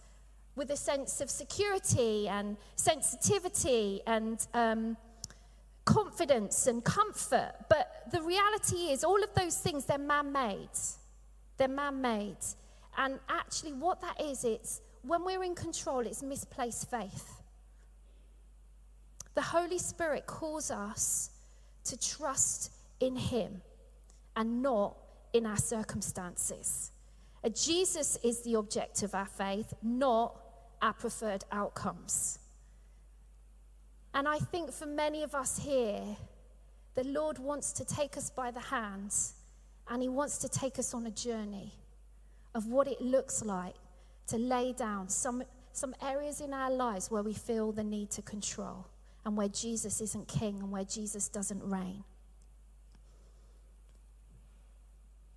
with 0.54 0.70
a 0.70 0.76
sense 0.76 1.20
of 1.20 1.28
security 1.28 2.28
and 2.28 2.56
sensitivity 2.76 4.00
and 4.06 4.46
um, 4.54 4.96
confidence 5.86 6.66
and 6.66 6.84
comfort. 6.84 7.52
But 7.70 8.10
the 8.12 8.20
reality 8.20 8.92
is, 8.92 9.02
all 9.02 9.22
of 9.22 9.30
those 9.34 9.56
things, 9.56 9.86
they're 9.86 9.96
man 9.96 10.30
made. 10.32 10.68
They're 11.56 11.68
man 11.68 12.02
made. 12.02 12.36
And 12.98 13.18
actually, 13.28 13.72
what 13.72 14.02
that 14.02 14.20
is, 14.20 14.44
it's 14.44 14.82
when 15.02 15.24
we're 15.24 15.42
in 15.42 15.54
control, 15.54 16.00
it's 16.00 16.22
misplaced 16.22 16.90
faith. 16.90 17.42
The 19.34 19.42
Holy 19.42 19.78
Spirit 19.78 20.26
calls 20.26 20.70
us 20.70 21.30
to 21.84 21.98
trust 21.98 22.72
in 23.00 23.16
Him 23.16 23.62
and 24.34 24.62
not 24.62 24.96
in 25.32 25.46
our 25.46 25.56
circumstances. 25.56 26.90
Uh, 27.44 27.48
Jesus 27.50 28.18
is 28.24 28.40
the 28.40 28.56
object 28.56 29.02
of 29.02 29.14
our 29.14 29.26
faith, 29.26 29.72
not 29.82 30.34
our 30.82 30.92
preferred 30.92 31.44
outcomes. 31.52 32.38
And 34.16 34.26
I 34.26 34.38
think 34.38 34.72
for 34.72 34.86
many 34.86 35.22
of 35.22 35.34
us 35.34 35.58
here, 35.58 36.02
the 36.94 37.04
Lord 37.04 37.38
wants 37.38 37.70
to 37.72 37.84
take 37.84 38.16
us 38.16 38.30
by 38.30 38.50
the 38.50 38.60
hands 38.60 39.34
and 39.88 40.00
He 40.00 40.08
wants 40.08 40.38
to 40.38 40.48
take 40.48 40.78
us 40.78 40.94
on 40.94 41.06
a 41.06 41.10
journey 41.10 41.74
of 42.54 42.66
what 42.66 42.88
it 42.88 42.98
looks 43.02 43.44
like 43.44 43.74
to 44.28 44.38
lay 44.38 44.72
down 44.72 45.10
some, 45.10 45.42
some 45.74 45.94
areas 46.02 46.40
in 46.40 46.54
our 46.54 46.70
lives 46.70 47.10
where 47.10 47.22
we 47.22 47.34
feel 47.34 47.72
the 47.72 47.84
need 47.84 48.10
to 48.12 48.22
control 48.22 48.86
and 49.26 49.36
where 49.36 49.48
Jesus 49.48 50.00
isn't 50.00 50.26
king 50.26 50.60
and 50.60 50.72
where 50.72 50.84
Jesus 50.84 51.28
doesn't 51.28 51.62
reign. 51.62 52.02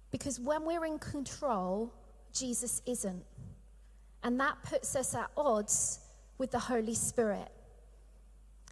Because 0.09 0.39
when 0.39 0.63
we're 0.63 0.85
in 0.85 0.99
control, 0.99 1.91
Jesus 2.33 2.81
isn't. 2.85 3.25
And 4.23 4.39
that 4.39 4.63
puts 4.63 4.95
us 4.95 5.13
at 5.15 5.29
odds 5.35 5.99
with 6.37 6.51
the 6.51 6.59
Holy 6.59 6.95
Spirit. 6.95 7.51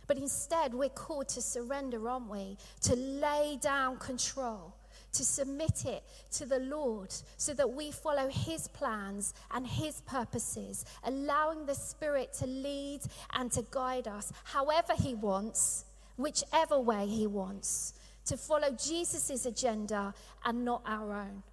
But 0.08 0.18
instead, 0.18 0.74
we're 0.74 0.90
called 0.90 1.28
to 1.30 1.42
surrender, 1.42 2.08
aren't 2.08 2.30
we? 2.30 2.58
To 2.84 2.96
lay 2.96 3.58
down 3.62 3.98
control, 3.98 4.74
to 5.12 5.24
submit 5.24 5.86
it 5.86 6.04
to 6.32 6.46
the 6.46 6.60
Lord 6.60 7.14
so 7.36 7.54
that 7.54 7.70
we 7.70 7.92
follow 7.92 8.30
His 8.30 8.70
plans 8.70 9.34
and 9.52 9.68
His 9.68 10.02
purposes, 10.02 10.86
allowing 11.04 11.66
the 11.66 11.76
Spirit 11.76 12.34
to 12.40 12.48
lead 12.48 13.02
and 13.34 13.52
to 13.52 13.66
guide 13.70 14.08
us 14.08 14.32
however 14.46 14.94
He 14.98 15.14
wants, 15.14 15.86
whichever 16.16 16.80
way 16.80 17.06
He 17.06 17.28
wants, 17.28 17.94
to 18.26 18.38
follow 18.38 18.72
Jesus' 18.72 19.46
agenda 19.46 20.14
and 20.46 20.64
not 20.64 20.82
our 20.86 21.14
own. 21.14 21.44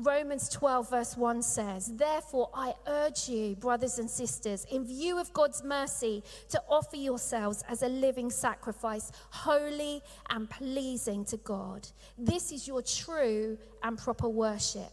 Romans 0.00 0.48
12, 0.50 0.90
verse 0.90 1.16
1 1.16 1.42
says, 1.42 1.92
Therefore, 1.96 2.50
I 2.54 2.74
urge 2.86 3.28
you, 3.28 3.56
brothers 3.56 3.98
and 3.98 4.08
sisters, 4.08 4.64
in 4.70 4.84
view 4.84 5.18
of 5.18 5.32
God's 5.32 5.64
mercy, 5.64 6.22
to 6.50 6.62
offer 6.68 6.96
yourselves 6.96 7.64
as 7.68 7.82
a 7.82 7.88
living 7.88 8.30
sacrifice, 8.30 9.10
holy 9.30 10.00
and 10.30 10.48
pleasing 10.48 11.24
to 11.26 11.36
God. 11.38 11.88
This 12.16 12.52
is 12.52 12.68
your 12.68 12.80
true 12.80 13.58
and 13.82 13.98
proper 13.98 14.28
worship. 14.28 14.92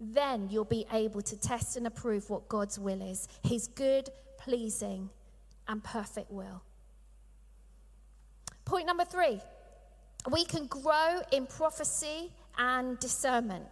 Then 0.00 0.48
you'll 0.50 0.64
be 0.64 0.86
able 0.90 1.20
to 1.22 1.36
test 1.38 1.76
and 1.76 1.86
approve 1.86 2.30
what 2.30 2.48
God's 2.48 2.78
will 2.78 3.02
is 3.02 3.28
his 3.42 3.66
good, 3.66 4.08
pleasing, 4.38 5.10
and 5.66 5.84
perfect 5.84 6.30
will. 6.30 6.62
Point 8.64 8.86
number 8.86 9.04
three 9.04 9.40
we 10.30 10.44
can 10.44 10.66
grow 10.66 11.20
in 11.30 11.46
prophecy 11.46 12.32
and 12.58 12.98
discernment. 12.98 13.64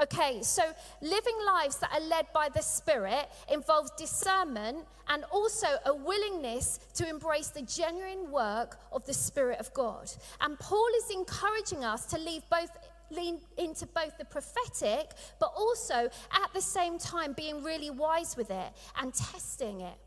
Okay, 0.00 0.38
so 0.42 0.62
living 1.02 1.36
lives 1.46 1.76
that 1.76 1.90
are 1.92 2.00
led 2.00 2.26
by 2.32 2.48
the 2.48 2.62
Spirit 2.62 3.28
involves 3.52 3.90
discernment 3.98 4.78
and 5.08 5.24
also 5.30 5.66
a 5.84 5.94
willingness 5.94 6.80
to 6.94 7.06
embrace 7.06 7.48
the 7.48 7.60
genuine 7.62 8.30
work 8.30 8.78
of 8.92 9.04
the 9.04 9.12
Spirit 9.12 9.60
of 9.60 9.72
God. 9.74 10.10
And 10.40 10.58
Paul 10.58 10.88
is 10.96 11.10
encouraging 11.10 11.84
us 11.84 12.06
to 12.06 12.18
leave 12.18 12.42
both 12.50 12.70
lean 13.10 13.40
into 13.58 13.86
both 13.86 14.16
the 14.18 14.24
prophetic, 14.24 15.10
but 15.38 15.52
also 15.56 16.08
at 16.32 16.54
the 16.54 16.60
same 16.60 16.96
time 16.96 17.32
being 17.32 17.62
really 17.62 17.90
wise 17.90 18.36
with 18.36 18.50
it 18.50 18.72
and 19.00 19.12
testing 19.12 19.80
it. 19.80 19.98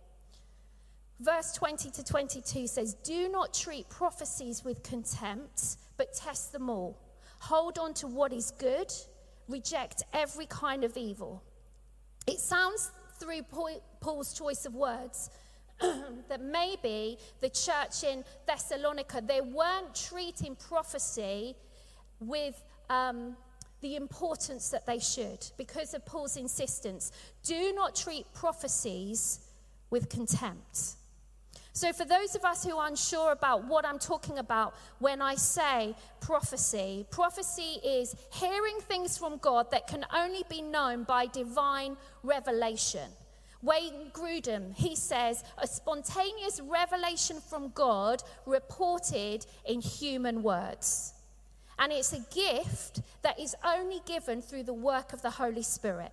Verse 1.20 1.52
20 1.54 1.92
to 1.92 2.04
22 2.04 2.66
says, 2.66 2.96
Do 2.96 3.30
not 3.30 3.54
treat 3.54 3.90
prophecies 3.90 4.64
with 4.64 4.82
contempt, 4.84 5.78
but 5.98 6.14
test 6.14 6.52
them 6.54 6.70
all. 6.70 6.98
Hold 7.40 7.78
on 7.78 7.94
to 7.96 8.08
what 8.08 8.32
is 8.32 8.52
good 8.58 8.92
reject 9.48 10.04
every 10.14 10.46
kind 10.46 10.84
of 10.84 10.98
evil. 10.98 11.44
It 12.28 12.40
sounds 12.40 12.92
through 13.20 13.42
Paul's 14.02 14.34
choice 14.34 14.66
of 14.66 14.74
words 14.74 15.30
that 15.82 16.42
maybe 16.42 17.18
the 17.42 17.50
church 17.50 18.04
in 18.04 18.24
Thessalonica, 18.48 19.22
they 19.26 19.42
weren't 19.42 19.94
treating 19.96 20.56
prophecy 20.56 21.56
with 22.20 22.62
um, 22.90 23.36
the 23.82 23.96
importance 23.96 24.70
that 24.70 24.86
they 24.86 25.00
should 25.00 25.46
because 25.58 25.94
of 25.94 26.06
Paul's 26.06 26.38
insistence. 26.38 27.12
Do 27.44 27.74
not 27.74 27.96
treat 27.96 28.26
prophecies 28.34 29.40
with 29.90 30.10
contempt. 30.10 30.96
So, 31.76 31.92
for 31.92 32.06
those 32.06 32.36
of 32.36 32.46
us 32.46 32.64
who 32.64 32.78
are 32.78 32.88
unsure 32.88 33.32
about 33.32 33.66
what 33.66 33.84
I'm 33.84 33.98
talking 33.98 34.38
about 34.38 34.76
when 35.00 35.24
I 35.24 35.34
say 35.34 35.96
prophecy, 36.22 37.08
prophecy 37.10 37.80
is 37.84 38.16
hearing 38.32 38.78
things 38.82 39.18
from 39.18 39.38
God 39.38 39.72
that 39.72 39.88
can 39.88 40.06
only 40.16 40.44
be 40.48 40.62
known 40.62 41.04
by 41.04 41.26
divine 41.26 41.98
revelation. 42.22 43.10
Wayne 43.64 44.12
Grudem, 44.12 44.76
he 44.76 44.96
says, 44.96 45.44
a 45.58 45.66
spontaneous 45.66 46.60
revelation 46.60 47.40
from 47.50 47.70
God 47.70 48.22
reported 48.46 49.48
in 49.66 49.82
human 49.82 50.44
words. 50.44 51.14
And 51.80 51.92
it's 51.92 52.14
a 52.14 52.20
gift 52.34 53.02
that 53.24 53.40
is 53.40 53.56
only 53.66 54.02
given 54.06 54.44
through 54.44 54.64
the 54.64 54.74
work 54.74 55.12
of 55.12 55.24
the 55.24 55.32
Holy 55.32 55.64
Spirit. 55.64 56.12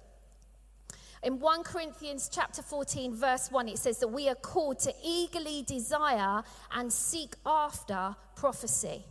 In 1.22 1.38
1 1.38 1.64
Corinthians 1.64 2.30
chapter 2.32 2.62
14 2.62 3.14
verse 3.14 3.50
1 3.50 3.68
it 3.68 3.78
says 3.78 3.98
that 3.98 4.08
we 4.08 4.28
are 4.30 4.34
called 4.34 4.78
to 4.80 4.94
eagerly 5.04 5.62
desire 5.62 6.42
and 6.72 6.90
seek 6.90 7.34
after 7.44 8.16
prophecy. 8.36 9.04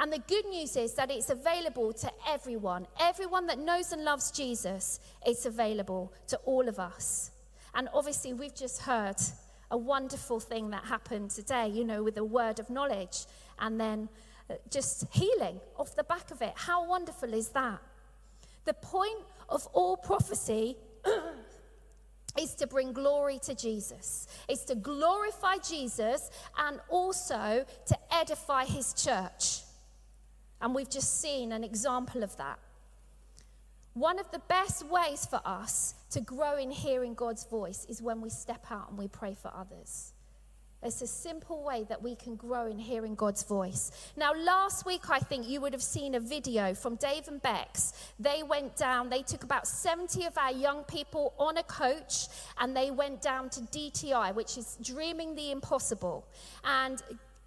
And 0.00 0.12
the 0.12 0.18
good 0.18 0.46
news 0.46 0.76
is 0.76 0.94
that 0.94 1.10
it's 1.12 1.30
available 1.30 1.92
to 1.92 2.10
everyone. 2.28 2.88
Everyone 3.00 3.46
that 3.46 3.58
knows 3.58 3.92
and 3.92 4.02
loves 4.04 4.32
Jesus, 4.32 4.98
it's 5.24 5.46
available 5.46 6.12
to 6.26 6.36
all 6.38 6.68
of 6.68 6.80
us. 6.80 7.30
And 7.74 7.88
obviously 7.94 8.32
we've 8.32 8.54
just 8.54 8.82
heard 8.82 9.16
a 9.70 9.78
wonderful 9.78 10.40
thing 10.40 10.70
that 10.70 10.84
happened 10.86 11.30
today, 11.30 11.68
you 11.68 11.84
know, 11.84 12.02
with 12.02 12.16
a 12.18 12.24
word 12.24 12.58
of 12.58 12.68
knowledge 12.68 13.26
and 13.60 13.80
then 13.80 14.08
uh, 14.50 14.54
just 14.70 15.04
healing 15.12 15.60
off 15.76 15.94
the 15.94 16.04
back 16.04 16.32
of 16.32 16.42
it. 16.42 16.52
How 16.56 16.88
wonderful 16.88 17.32
is 17.32 17.50
that? 17.50 17.78
The 18.64 18.74
point 18.74 19.20
of 19.48 19.66
all 19.72 19.96
prophecy 19.96 20.76
is 22.38 22.54
to 22.54 22.66
bring 22.66 22.92
glory 22.92 23.38
to 23.40 23.54
Jesus. 23.54 24.26
It's 24.48 24.64
to 24.64 24.74
glorify 24.74 25.56
Jesus 25.56 26.30
and 26.56 26.80
also 26.88 27.64
to 27.86 27.98
edify 28.12 28.64
his 28.64 28.94
church. 28.94 29.62
And 30.60 30.74
we've 30.74 30.90
just 30.90 31.20
seen 31.20 31.52
an 31.52 31.64
example 31.64 32.22
of 32.22 32.36
that. 32.36 32.58
One 33.94 34.18
of 34.18 34.30
the 34.30 34.38
best 34.40 34.86
ways 34.86 35.26
for 35.26 35.40
us 35.44 35.94
to 36.10 36.20
grow 36.20 36.56
in 36.56 36.70
hearing 36.70 37.14
God's 37.14 37.44
voice 37.44 37.84
is 37.88 38.00
when 38.00 38.20
we 38.20 38.30
step 38.30 38.66
out 38.70 38.90
and 38.90 38.98
we 38.98 39.08
pray 39.08 39.34
for 39.34 39.50
others. 39.54 40.12
It's 40.80 41.02
a 41.02 41.08
simple 41.08 41.64
way 41.64 41.84
that 41.88 42.00
we 42.00 42.14
can 42.14 42.36
grow 42.36 42.66
in 42.66 42.78
hearing 42.78 43.16
God's 43.16 43.42
voice. 43.42 43.90
Now, 44.16 44.32
last 44.32 44.86
week, 44.86 45.10
I 45.10 45.18
think 45.18 45.48
you 45.48 45.60
would 45.60 45.72
have 45.72 45.82
seen 45.82 46.14
a 46.14 46.20
video 46.20 46.72
from 46.72 46.94
Dave 46.94 47.26
and 47.26 47.42
Bex. 47.42 47.92
They 48.20 48.44
went 48.44 48.76
down, 48.76 49.10
they 49.10 49.22
took 49.22 49.42
about 49.42 49.66
70 49.66 50.24
of 50.26 50.38
our 50.38 50.52
young 50.52 50.84
people 50.84 51.34
on 51.36 51.56
a 51.56 51.64
coach, 51.64 52.28
and 52.60 52.76
they 52.76 52.92
went 52.92 53.20
down 53.20 53.50
to 53.50 53.60
DTI, 53.60 54.32
which 54.36 54.56
is 54.56 54.78
Dreaming 54.80 55.34
the 55.34 55.50
Impossible. 55.50 56.24
And 56.62 57.02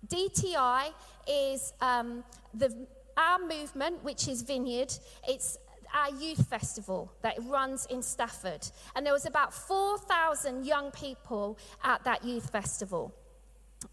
DTI 0.08 0.90
is 1.26 1.72
um, 1.80 2.26
the, 2.54 2.86
our 3.16 3.40
movement, 3.40 4.04
which 4.04 4.28
is 4.28 4.42
Vineyard. 4.42 4.94
It's 5.26 5.58
our 5.94 6.10
youth 6.16 6.48
festival 6.48 7.14
that 7.22 7.38
runs 7.46 7.86
in 7.86 8.02
Stafford. 8.02 8.68
And 8.94 9.06
there 9.06 9.14
was 9.14 9.26
about 9.26 9.54
4,000 9.54 10.66
young 10.66 10.92
people 10.92 11.58
at 11.84 12.04
that 12.04 12.26
youth 12.26 12.50
festival. 12.50 13.14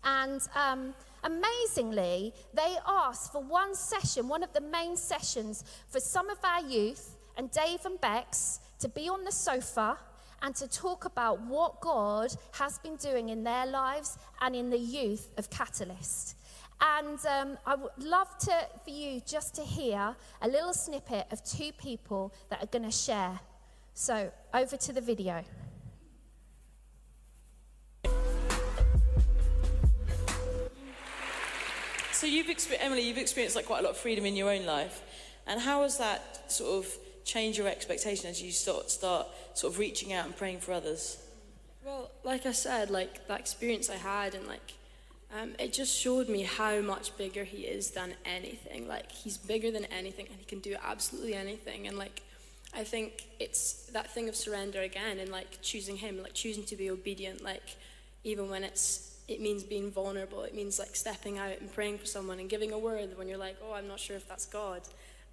And 0.05 0.41
um, 0.55 0.95
amazingly, 1.25 2.35
they 2.55 2.77
asked 2.87 3.33
for 3.33 3.43
one 3.43 3.75
session, 3.75 4.29
one 4.29 4.43
of 4.43 4.53
the 4.53 4.61
main 4.61 4.97
sessions, 4.97 5.65
for 5.89 6.01
some 6.01 6.31
of 6.31 6.39
our 6.45 6.63
youth 6.63 7.17
and 7.37 7.51
Dave 7.51 7.85
and 7.85 8.01
Bex 8.01 8.61
to 8.81 8.89
be 8.89 9.09
on 9.09 9.25
the 9.25 9.33
sofa 9.33 9.99
and 10.43 10.55
to 10.57 10.69
talk 10.69 11.05
about 11.05 11.41
what 11.43 11.81
God 11.81 12.33
has 12.53 12.79
been 12.79 12.97
doing 12.97 13.31
in 13.31 13.43
their 13.43 13.67
lives 13.67 14.19
and 14.41 14.55
in 14.55 14.71
the 14.71 14.79
youth 14.79 15.31
of 15.37 15.51
Catalyst. 15.51 16.37
And 16.81 17.19
um, 17.27 17.59
I 17.67 17.75
would 17.75 17.91
love 17.99 18.39
to, 18.39 18.55
for 18.85 18.91
you 18.91 19.21
just 19.27 19.55
to 19.57 19.63
hear 19.63 20.15
a 20.43 20.49
little 20.49 20.73
snippet 20.73 21.27
of 21.33 21.43
two 21.43 21.73
people 21.73 22.33
that 22.51 22.63
are 22.63 22.67
going 22.67 22.85
to 22.85 22.97
share. 22.97 23.41
So, 23.95 24.31
over 24.55 24.77
to 24.77 24.93
the 24.93 25.01
video. 25.01 25.43
So 32.19 32.27
you've 32.27 32.49
experienced, 32.49 32.85
Emily, 32.85 33.03
you've 33.03 33.17
experienced 33.17 33.55
like 33.55 33.67
quite 33.67 33.79
a 33.79 33.83
lot 33.85 33.91
of 33.91 33.97
freedom 33.97 34.27
in 34.27 34.35
your 34.35 34.51
own 34.51 34.67
life, 34.67 35.03
and 35.47 35.61
how 35.61 35.83
has 35.83 35.99
that 35.99 36.51
sort 36.51 36.85
of 36.85 36.93
changed 37.25 37.57
your 37.57 37.69
expectation 37.69 38.29
as 38.29 38.43
you 38.43 38.51
start 38.51 38.91
start 38.91 39.29
sort 39.55 39.73
of 39.73 39.79
reaching 39.79 40.13
out 40.13 40.27
and 40.27 40.37
praying 40.37 40.59
for 40.59 40.73
others? 40.73 41.23
Well, 41.87 42.11
like 42.25 42.45
I 42.45 42.51
said, 42.51 42.91
like 42.91 43.29
that 43.29 43.39
experience 43.39 43.89
I 43.89 43.95
had, 43.95 44.35
and 44.35 44.49
like 44.49 44.73
um, 45.33 45.53
it 45.61 45.73
just 45.73 45.97
showed 45.97 46.29
me 46.29 46.43
how 46.43 46.81
much 46.81 47.17
bigger 47.17 47.45
he 47.45 47.59
is 47.59 47.93
than 47.93 48.15
anything. 48.25 48.89
Like 48.89 49.13
he's 49.13 49.39
bigger 49.39 49.71
than 49.71 49.85
anything, 49.85 50.27
and 50.27 50.37
he 50.41 50.45
can 50.45 50.59
do 50.59 50.75
absolutely 50.85 51.35
anything. 51.35 51.87
And 51.87 51.97
like 51.97 52.23
I 52.75 52.83
think 52.83 53.29
it's 53.39 53.87
that 53.93 54.13
thing 54.13 54.29
of 54.29 54.35
surrender 54.35 54.81
again, 54.81 55.21
and 55.21 55.31
like 55.31 55.63
choosing 55.63 55.99
him, 55.99 56.21
like 56.21 56.35
choosing 56.35 56.65
to 56.65 56.75
be 56.75 56.91
obedient, 56.91 57.45
like 57.45 57.77
even 58.25 58.51
when 58.51 58.65
it's 58.65 59.18
it 59.29 59.41
means 59.41 59.63
being 59.63 59.91
vulnerable. 59.91 60.43
It 60.43 60.55
means 60.55 60.79
like 60.79 60.97
stepping 60.97 61.39
out 61.39 61.61
and 61.61 61.73
praying 61.73 61.99
for 61.99 62.07
someone 62.07 62.41
and 62.41 62.49
giving 62.49 62.73
a 62.73 62.79
word 62.79 63.17
when 63.17 63.29
you're 63.29 63.39
like, 63.39 63.57
oh, 63.63 63.75
I'm 63.75 63.87
not 63.87 64.01
sure 64.01 64.17
if 64.17 64.27
that's 64.27 64.47
God. 64.47 64.81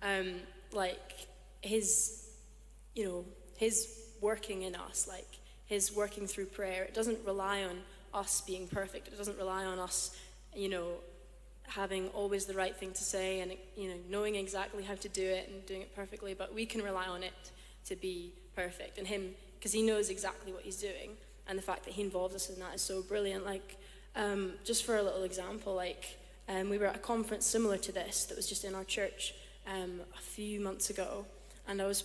Um, 0.04 0.36
like 0.74 1.28
his, 1.62 2.28
you 2.94 3.06
know, 3.06 3.26
his 3.56 3.88
working 4.20 4.64
in 4.64 4.76
us, 4.76 5.08
like 5.08 5.28
his 5.66 5.96
working 5.96 6.28
through 6.28 6.48
prayer. 6.48 6.84
It 6.84 6.94
doesn't 6.94 7.20
rely 7.26 7.64
on 7.64 7.78
us 8.14 8.42
being 8.42 8.68
perfect. 8.68 9.08
It 9.08 9.18
doesn't 9.18 9.38
rely 9.38 9.66
on 9.66 9.80
us, 9.80 10.16
you 10.54 10.70
know, 10.70 10.96
having 11.68 12.10
always 12.10 12.46
the 12.46 12.54
right 12.54 12.76
thing 12.76 12.92
to 12.92 13.04
say 13.04 13.40
and 13.40 13.52
you 13.76 13.90
know 13.90 13.96
knowing 14.08 14.36
exactly 14.36 14.84
how 14.84 14.94
to 14.94 15.10
do 15.10 15.24
it 15.24 15.50
and 15.50 15.66
doing 15.66 15.82
it 15.82 15.96
perfectly. 15.96 16.34
But 16.34 16.54
we 16.54 16.66
can 16.66 16.82
rely 16.82 17.06
on 17.06 17.24
it 17.24 17.34
to 17.86 17.96
be 17.96 18.34
perfect, 18.56 18.98
and 18.98 19.08
him 19.08 19.32
because 19.58 19.72
he 19.72 19.82
knows 19.82 20.10
exactly 20.10 20.52
what 20.52 20.64
he's 20.64 20.78
doing. 20.78 21.12
And 21.48 21.58
the 21.60 21.64
fact 21.64 21.86
that 21.86 21.94
he 21.94 22.02
involves 22.02 22.34
us 22.34 22.50
in 22.50 22.60
that 22.60 22.76
is 22.76 22.82
so 22.82 23.04
brilliant. 23.04 23.46
Like 23.46 23.78
um, 24.16 24.54
just 24.64 24.86
for 24.86 24.98
a 24.98 25.04
little 25.04 25.24
example, 25.24 25.76
like 25.76 26.18
um, 26.48 26.70
we 26.70 26.78
were 26.78 26.86
at 26.86 26.96
a 26.96 27.00
conference 27.00 27.46
similar 27.46 27.78
to 27.78 27.92
this 27.92 28.26
that 28.26 28.38
was 28.38 28.48
just 28.48 28.64
in 28.64 28.76
our 28.76 28.84
church 28.84 29.34
um, 29.68 30.02
a 30.18 30.22
few 30.22 30.60
months 30.60 30.90
ago, 30.90 31.26
and 31.68 31.82
I 31.82 31.86
was 31.86 32.04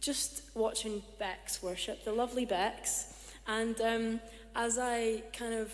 just 0.00 0.42
watching 0.54 1.02
Bex 1.18 1.62
worship, 1.62 2.04
the 2.04 2.12
lovely 2.12 2.44
Bex, 2.44 3.14
and 3.46 3.80
um, 3.80 4.20
as 4.54 4.78
I 4.78 5.22
kind 5.32 5.54
of 5.54 5.72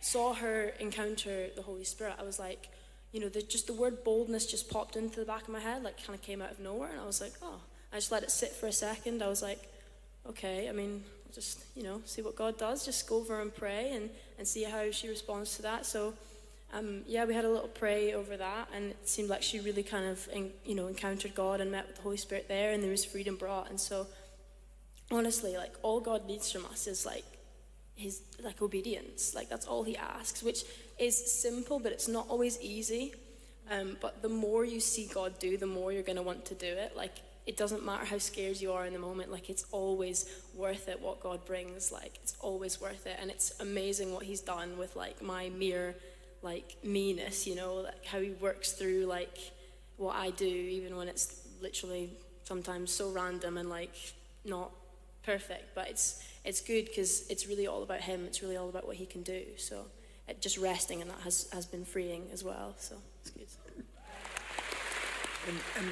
saw 0.00 0.34
her 0.34 0.72
encounter 0.80 1.48
the 1.54 1.62
Holy 1.62 1.84
Spirit, 1.84 2.14
I 2.18 2.22
was 2.22 2.38
like, 2.38 2.68
you 3.12 3.20
know, 3.20 3.28
the, 3.28 3.42
just 3.42 3.66
the 3.66 3.72
word 3.72 4.02
boldness 4.04 4.46
just 4.46 4.70
popped 4.70 4.96
into 4.96 5.20
the 5.20 5.26
back 5.26 5.42
of 5.42 5.48
my 5.48 5.60
head, 5.60 5.82
like 5.82 6.04
kind 6.04 6.18
of 6.18 6.22
came 6.22 6.40
out 6.40 6.50
of 6.50 6.60
nowhere, 6.60 6.90
and 6.90 7.00
I 7.00 7.06
was 7.06 7.20
like, 7.20 7.34
oh, 7.42 7.60
I 7.92 7.96
just 7.96 8.12
let 8.12 8.22
it 8.22 8.30
sit 8.30 8.52
for 8.52 8.66
a 8.66 8.72
second. 8.72 9.22
I 9.22 9.28
was 9.28 9.42
like, 9.42 9.60
okay, 10.28 10.68
I 10.68 10.72
mean, 10.72 11.02
just, 11.34 11.64
you 11.76 11.82
know, 11.82 12.00
see 12.04 12.22
what 12.22 12.36
God 12.36 12.58
does. 12.58 12.84
Just 12.84 13.08
go 13.08 13.16
over 13.16 13.40
and 13.40 13.54
pray 13.54 13.92
and, 13.92 14.10
and 14.38 14.46
see 14.46 14.64
how 14.64 14.90
she 14.90 15.08
responds 15.08 15.56
to 15.56 15.62
that. 15.62 15.86
So, 15.86 16.14
um, 16.72 17.02
yeah, 17.06 17.24
we 17.24 17.34
had 17.34 17.44
a 17.44 17.50
little 17.50 17.68
pray 17.68 18.14
over 18.14 18.36
that, 18.36 18.68
and 18.74 18.90
it 18.90 19.08
seemed 19.08 19.28
like 19.28 19.42
she 19.42 19.58
really 19.58 19.82
kind 19.82 20.06
of, 20.06 20.28
you 20.64 20.74
know, 20.74 20.86
encountered 20.86 21.34
God 21.34 21.60
and 21.60 21.72
met 21.72 21.86
with 21.86 21.96
the 21.96 22.02
Holy 22.02 22.16
Spirit 22.16 22.46
there, 22.46 22.72
and 22.72 22.82
there 22.82 22.90
was 22.90 23.04
freedom 23.04 23.36
brought. 23.36 23.70
And 23.70 23.80
so, 23.80 24.06
honestly, 25.10 25.56
like 25.56 25.72
all 25.82 26.00
God 26.00 26.26
needs 26.26 26.50
from 26.50 26.64
us 26.66 26.86
is 26.86 27.04
like 27.04 27.24
His 27.96 28.22
like 28.42 28.62
obedience. 28.62 29.34
Like 29.34 29.48
that's 29.48 29.66
all 29.66 29.82
He 29.82 29.96
asks, 29.96 30.42
which 30.42 30.64
is 30.98 31.32
simple, 31.32 31.80
but 31.80 31.92
it's 31.92 32.08
not 32.08 32.26
always 32.28 32.60
easy. 32.60 33.14
Um, 33.70 33.96
but 34.00 34.22
the 34.22 34.28
more 34.28 34.64
you 34.64 34.80
see 34.80 35.08
God 35.12 35.38
do, 35.38 35.56
the 35.56 35.66
more 35.66 35.92
you're 35.92 36.02
going 36.02 36.16
to 36.16 36.22
want 36.22 36.44
to 36.46 36.54
do 36.54 36.66
it. 36.66 36.96
Like 36.96 37.14
it 37.50 37.56
doesn't 37.56 37.84
matter 37.84 38.04
how 38.04 38.18
scared 38.18 38.60
you 38.60 38.72
are 38.72 38.84
in 38.86 38.92
the 38.92 38.98
moment 38.98 39.30
like 39.36 39.50
it's 39.50 39.64
always 39.72 40.18
worth 40.54 40.88
it 40.88 40.98
what 41.00 41.20
god 41.20 41.44
brings 41.44 41.90
like 41.98 42.14
it's 42.22 42.34
always 42.40 42.80
worth 42.80 43.06
it. 43.06 43.16
And 43.20 43.30
it's 43.30 43.48
amazing 43.60 44.12
what 44.14 44.24
he's 44.24 44.40
done 44.40 44.78
with 44.78 44.96
like 44.96 45.20
my 45.20 45.48
mere 45.50 45.94
like 46.42 46.76
meanness 46.82 47.46
you 47.46 47.54
know 47.54 47.74
like 47.88 48.04
how 48.06 48.20
he 48.20 48.30
works 48.48 48.72
through 48.72 49.04
like 49.04 49.36
what 49.98 50.16
i 50.16 50.30
do 50.30 50.46
even 50.46 50.96
when 50.96 51.06
it's 51.06 51.46
literally 51.60 52.10
sometimes 52.44 52.90
so 52.90 53.10
random 53.10 53.58
and 53.58 53.68
like 53.68 53.94
not 54.44 54.70
perfect. 55.22 55.74
But 55.74 55.88
it's 55.88 56.22
it's 56.44 56.60
good 56.60 56.86
because 56.86 57.28
it's 57.28 57.46
really 57.46 57.66
all 57.66 57.82
about 57.82 58.00
him. 58.00 58.24
It's 58.26 58.42
really 58.42 58.56
all 58.56 58.68
about 58.68 58.86
what 58.86 58.96
he 58.96 59.06
can 59.06 59.22
do. 59.22 59.42
So 59.56 59.86
it, 60.28 60.40
just 60.40 60.58
resting 60.58 61.00
in 61.00 61.08
that 61.08 61.20
has 61.20 61.48
has 61.52 61.66
been 61.66 61.84
freeing 61.84 62.24
as 62.32 62.42
well. 62.44 62.74
So 62.78 62.96
it's 63.20 63.30
good. 63.30 63.46
And, 65.48 65.58
and 65.78 65.88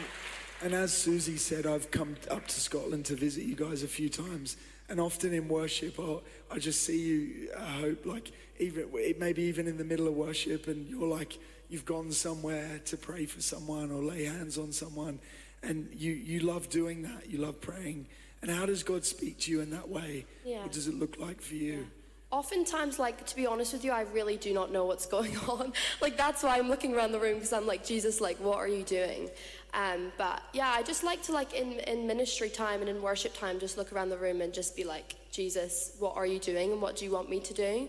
and 0.62 0.74
as 0.74 0.92
Susie 0.92 1.36
said, 1.36 1.66
I've 1.66 1.90
come 1.90 2.16
up 2.30 2.46
to 2.46 2.60
Scotland 2.60 3.04
to 3.06 3.14
visit 3.14 3.44
you 3.44 3.54
guys 3.54 3.82
a 3.82 3.88
few 3.88 4.08
times. 4.08 4.56
And 4.88 5.00
often 5.00 5.32
in 5.32 5.48
worship, 5.48 6.00
I'll, 6.00 6.22
I 6.50 6.58
just 6.58 6.82
see 6.82 6.98
you, 6.98 7.50
I 7.56 7.80
hope, 7.80 8.06
like, 8.06 8.32
even 8.58 8.88
maybe 9.18 9.42
even 9.42 9.68
in 9.68 9.76
the 9.76 9.84
middle 9.84 10.08
of 10.08 10.14
worship, 10.14 10.66
and 10.66 10.88
you're 10.88 11.06
like, 11.06 11.38
you've 11.68 11.84
gone 11.84 12.10
somewhere 12.10 12.80
to 12.86 12.96
pray 12.96 13.26
for 13.26 13.42
someone 13.42 13.90
or 13.90 14.02
lay 14.02 14.24
hands 14.24 14.58
on 14.58 14.72
someone. 14.72 15.20
And 15.62 15.88
you, 15.92 16.12
you 16.12 16.40
love 16.40 16.68
doing 16.70 17.02
that. 17.02 17.30
You 17.30 17.38
love 17.38 17.60
praying. 17.60 18.06
And 18.40 18.50
how 18.50 18.66
does 18.66 18.82
God 18.82 19.04
speak 19.04 19.38
to 19.40 19.50
you 19.50 19.60
in 19.60 19.70
that 19.70 19.88
way? 19.88 20.24
Yeah. 20.44 20.62
What 20.62 20.72
does 20.72 20.88
it 20.88 20.94
look 20.94 21.18
like 21.18 21.40
for 21.40 21.54
you? 21.54 21.72
Yeah 21.72 21.84
oftentimes 22.30 22.98
like 22.98 23.24
to 23.24 23.34
be 23.34 23.46
honest 23.46 23.72
with 23.72 23.84
you 23.84 23.90
i 23.90 24.02
really 24.12 24.36
do 24.36 24.52
not 24.52 24.70
know 24.70 24.84
what's 24.84 25.06
going 25.16 25.36
on 25.48 25.72
like 26.02 26.16
that's 26.16 26.42
why 26.42 26.58
i'm 26.58 26.68
looking 26.68 26.94
around 26.94 27.12
the 27.12 27.18
room 27.18 27.34
because 27.34 27.52
i'm 27.52 27.66
like 27.66 27.84
jesus 27.84 28.20
like 28.20 28.38
what 28.38 28.58
are 28.58 28.68
you 28.68 28.82
doing 28.82 29.30
um, 29.74 30.12
but 30.16 30.42
yeah 30.52 30.70
i 30.70 30.82
just 30.82 31.04
like 31.04 31.22
to 31.22 31.32
like 31.32 31.52
in, 31.54 31.72
in 31.80 32.06
ministry 32.06 32.48
time 32.48 32.80
and 32.80 32.88
in 32.88 33.02
worship 33.02 33.36
time 33.36 33.58
just 33.58 33.76
look 33.76 33.92
around 33.92 34.08
the 34.08 34.18
room 34.18 34.40
and 34.40 34.52
just 34.52 34.76
be 34.76 34.84
like 34.84 35.14
jesus 35.30 35.96
what 35.98 36.16
are 36.16 36.26
you 36.26 36.38
doing 36.38 36.72
and 36.72 36.80
what 36.80 36.96
do 36.96 37.04
you 37.04 37.10
want 37.10 37.28
me 37.28 37.40
to 37.40 37.54
do 37.54 37.88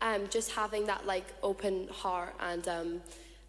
um, 0.00 0.28
just 0.30 0.52
having 0.52 0.86
that 0.86 1.06
like 1.06 1.26
open 1.42 1.88
heart 1.88 2.34
and 2.40 2.68
um, 2.68 3.00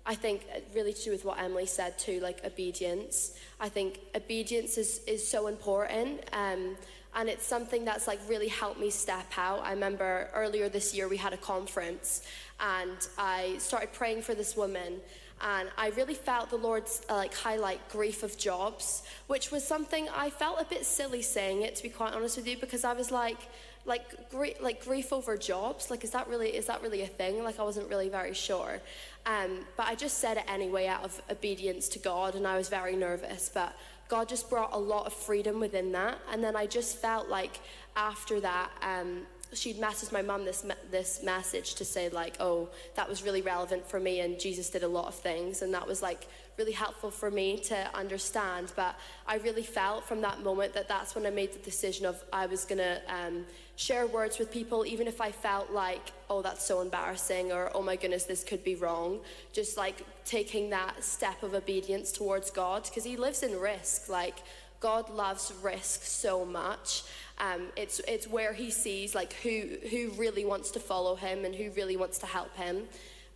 I 0.09 0.15
think 0.15 0.47
really 0.73 0.93
to 0.93 1.03
do 1.03 1.11
with 1.11 1.23
what 1.23 1.39
Emily 1.39 1.67
said 1.67 1.99
too, 1.99 2.19
like 2.19 2.43
obedience. 2.43 3.37
I 3.59 3.69
think 3.69 3.99
obedience 4.15 4.79
is, 4.79 5.01
is 5.05 5.25
so 5.25 5.45
important. 5.45 6.21
Um, 6.33 6.75
and 7.15 7.29
it's 7.29 7.45
something 7.45 7.85
that's 7.85 8.07
like 8.07 8.19
really 8.27 8.47
helped 8.47 8.79
me 8.79 8.89
step 8.89 9.25
out. 9.37 9.63
I 9.63 9.71
remember 9.71 10.29
earlier 10.33 10.67
this 10.67 10.95
year 10.95 11.07
we 11.07 11.17
had 11.17 11.33
a 11.33 11.37
conference 11.37 12.23
and 12.59 12.97
I 13.19 13.57
started 13.59 13.93
praying 13.93 14.23
for 14.23 14.33
this 14.33 14.55
woman 14.55 14.99
and 15.41 15.69
I 15.77 15.89
really 15.89 16.13
felt 16.13 16.49
the 16.49 16.57
Lord's 16.57 17.01
uh, 17.09 17.15
like 17.15 17.33
highlight 17.33 17.87
grief 17.89 18.23
of 18.23 18.37
jobs, 18.37 19.03
which 19.27 19.51
was 19.51 19.65
something 19.65 20.07
I 20.09 20.29
felt 20.29 20.59
a 20.59 20.65
bit 20.65 20.85
silly 20.85 21.21
saying 21.21 21.61
it 21.61 21.75
to 21.77 21.83
be 21.83 21.89
quite 21.89 22.13
honest 22.13 22.37
with 22.37 22.47
you 22.47 22.57
because 22.57 22.83
I 22.83 22.93
was 22.93 23.11
like 23.11 23.39
like 23.85 24.29
grief 24.29 24.61
like 24.61 24.83
grief 24.83 25.13
over 25.13 25.37
jobs 25.37 25.89
like 25.89 26.03
is 26.03 26.11
that 26.11 26.27
really 26.27 26.49
is 26.49 26.65
that 26.67 26.81
really 26.81 27.01
a 27.03 27.07
thing? 27.07 27.43
Like 27.43 27.59
I 27.59 27.63
wasn't 27.63 27.89
really 27.89 28.09
very 28.09 28.33
sure. 28.33 28.79
Um, 29.25 29.65
but 29.77 29.87
I 29.87 29.95
just 29.95 30.17
said 30.17 30.37
it 30.37 30.43
anyway 30.47 30.87
out 30.87 31.03
of 31.03 31.21
obedience 31.29 31.87
to 31.89 31.99
God 31.99 32.35
and 32.35 32.45
I 32.45 32.57
was 32.57 32.67
very 32.67 32.95
nervous. 32.95 33.49
But 33.53 33.73
God 34.09 34.27
just 34.27 34.49
brought 34.49 34.73
a 34.73 34.77
lot 34.77 35.05
of 35.05 35.13
freedom 35.13 35.59
within 35.59 35.91
that. 35.93 36.17
And 36.31 36.43
then 36.43 36.55
I 36.55 36.65
just 36.65 36.97
felt 36.97 37.29
like 37.29 37.59
after 37.95 38.39
that, 38.41 38.71
um, 38.81 39.21
she'd 39.53 39.77
messaged 39.77 40.11
my 40.11 40.21
mum 40.21 40.45
this, 40.45 40.63
this 40.91 41.23
message 41.23 41.75
to 41.75 41.85
say, 41.85 42.09
like, 42.09 42.35
oh, 42.39 42.69
that 42.95 43.09
was 43.09 43.23
really 43.23 43.41
relevant 43.41 43.87
for 43.87 43.99
me, 43.99 44.19
and 44.19 44.39
Jesus 44.39 44.69
did 44.69 44.83
a 44.83 44.87
lot 44.87 45.07
of 45.07 45.15
things, 45.15 45.61
and 45.61 45.73
that 45.73 45.87
was 45.87 46.01
like 46.01 46.27
really 46.57 46.71
helpful 46.73 47.09
for 47.09 47.31
me 47.31 47.57
to 47.57 47.95
understand. 47.95 48.71
But 48.75 48.95
I 49.25 49.37
really 49.37 49.63
felt 49.63 50.05
from 50.05 50.21
that 50.21 50.43
moment 50.43 50.73
that 50.73 50.87
that's 50.87 51.15
when 51.15 51.25
I 51.25 51.29
made 51.29 51.53
the 51.53 51.59
decision 51.59 52.05
of 52.05 52.21
I 52.31 52.45
was 52.45 52.65
going 52.65 52.79
to 52.79 53.01
um, 53.07 53.45
share 53.75 54.05
words 54.05 54.37
with 54.37 54.51
people, 54.51 54.85
even 54.85 55.07
if 55.07 55.21
I 55.21 55.31
felt 55.31 55.71
like, 55.71 56.11
oh, 56.29 56.41
that's 56.41 56.63
so 56.63 56.81
embarrassing, 56.81 57.51
or 57.51 57.71
oh 57.73 57.81
my 57.81 57.95
goodness, 57.95 58.25
this 58.25 58.43
could 58.43 58.63
be 58.63 58.75
wrong. 58.75 59.19
Just 59.53 59.77
like 59.77 60.05
taking 60.25 60.69
that 60.71 61.03
step 61.03 61.41
of 61.43 61.53
obedience 61.53 62.11
towards 62.11 62.51
God, 62.51 62.83
because 62.83 63.03
He 63.03 63.17
lives 63.17 63.41
in 63.41 63.57
risk. 63.59 64.09
Like, 64.09 64.43
God 64.79 65.09
loves 65.09 65.53
risk 65.61 66.03
so 66.03 66.45
much. 66.45 67.03
Um, 67.37 67.67
it's, 67.75 67.99
it's 68.07 68.27
where 68.27 68.53
he 68.53 68.71
sees 68.71 69.15
like 69.15 69.33
who, 69.33 69.77
who 69.89 70.09
really 70.11 70.45
wants 70.45 70.71
to 70.71 70.79
follow 70.79 71.15
him 71.15 71.45
and 71.45 71.55
who 71.55 71.71
really 71.71 71.97
wants 71.97 72.17
to 72.19 72.25
help 72.25 72.55
him. 72.55 72.87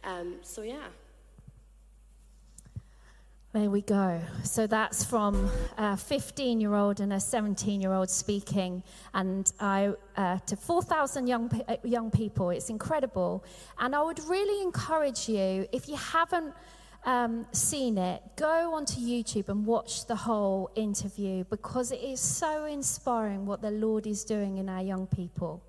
Um, 0.04 0.36
so 0.42 0.62
yeah. 0.62 0.88
There 3.54 3.70
we 3.70 3.82
go. 3.82 4.20
So 4.44 4.66
that's 4.66 5.04
from 5.04 5.48
a 5.78 5.96
15 5.96 6.60
year 6.60 6.74
old 6.74 7.00
and 7.00 7.14
a 7.14 7.20
17 7.20 7.82
year 7.82 7.94
old 7.94 8.10
speaking, 8.10 8.82
and 9.14 9.54
I, 9.60 9.94
uh, 10.18 10.40
to 10.48 10.56
4,000 10.56 11.28
young, 11.28 11.62
uh, 11.68 11.76
young 11.84 12.10
people. 12.10 12.50
It's 12.50 12.72
incredible. 12.72 13.46
And 13.78 13.96
I 13.96 14.02
would 14.02 14.20
really 14.28 14.64
encourage 14.64 15.30
you, 15.30 15.68
if 15.72 15.88
you 15.88 15.98
haven't 15.98 16.56
um, 17.06 17.46
seen 17.52 17.98
it, 17.98 18.22
go 18.36 18.74
onto 18.74 19.00
YouTube 19.00 19.50
and 19.50 19.66
watch 19.66 20.06
the 20.06 20.16
whole 20.16 20.72
interview 20.76 21.44
because 21.46 21.92
it 21.92 22.02
is 22.02 22.20
so 22.20 22.66
inspiring 22.66 23.46
what 23.46 23.62
the 23.62 23.72
Lord 23.72 24.08
is 24.08 24.24
doing 24.24 24.58
in 24.58 24.70
our 24.70 24.82
young 24.82 25.08
people. 25.08 25.62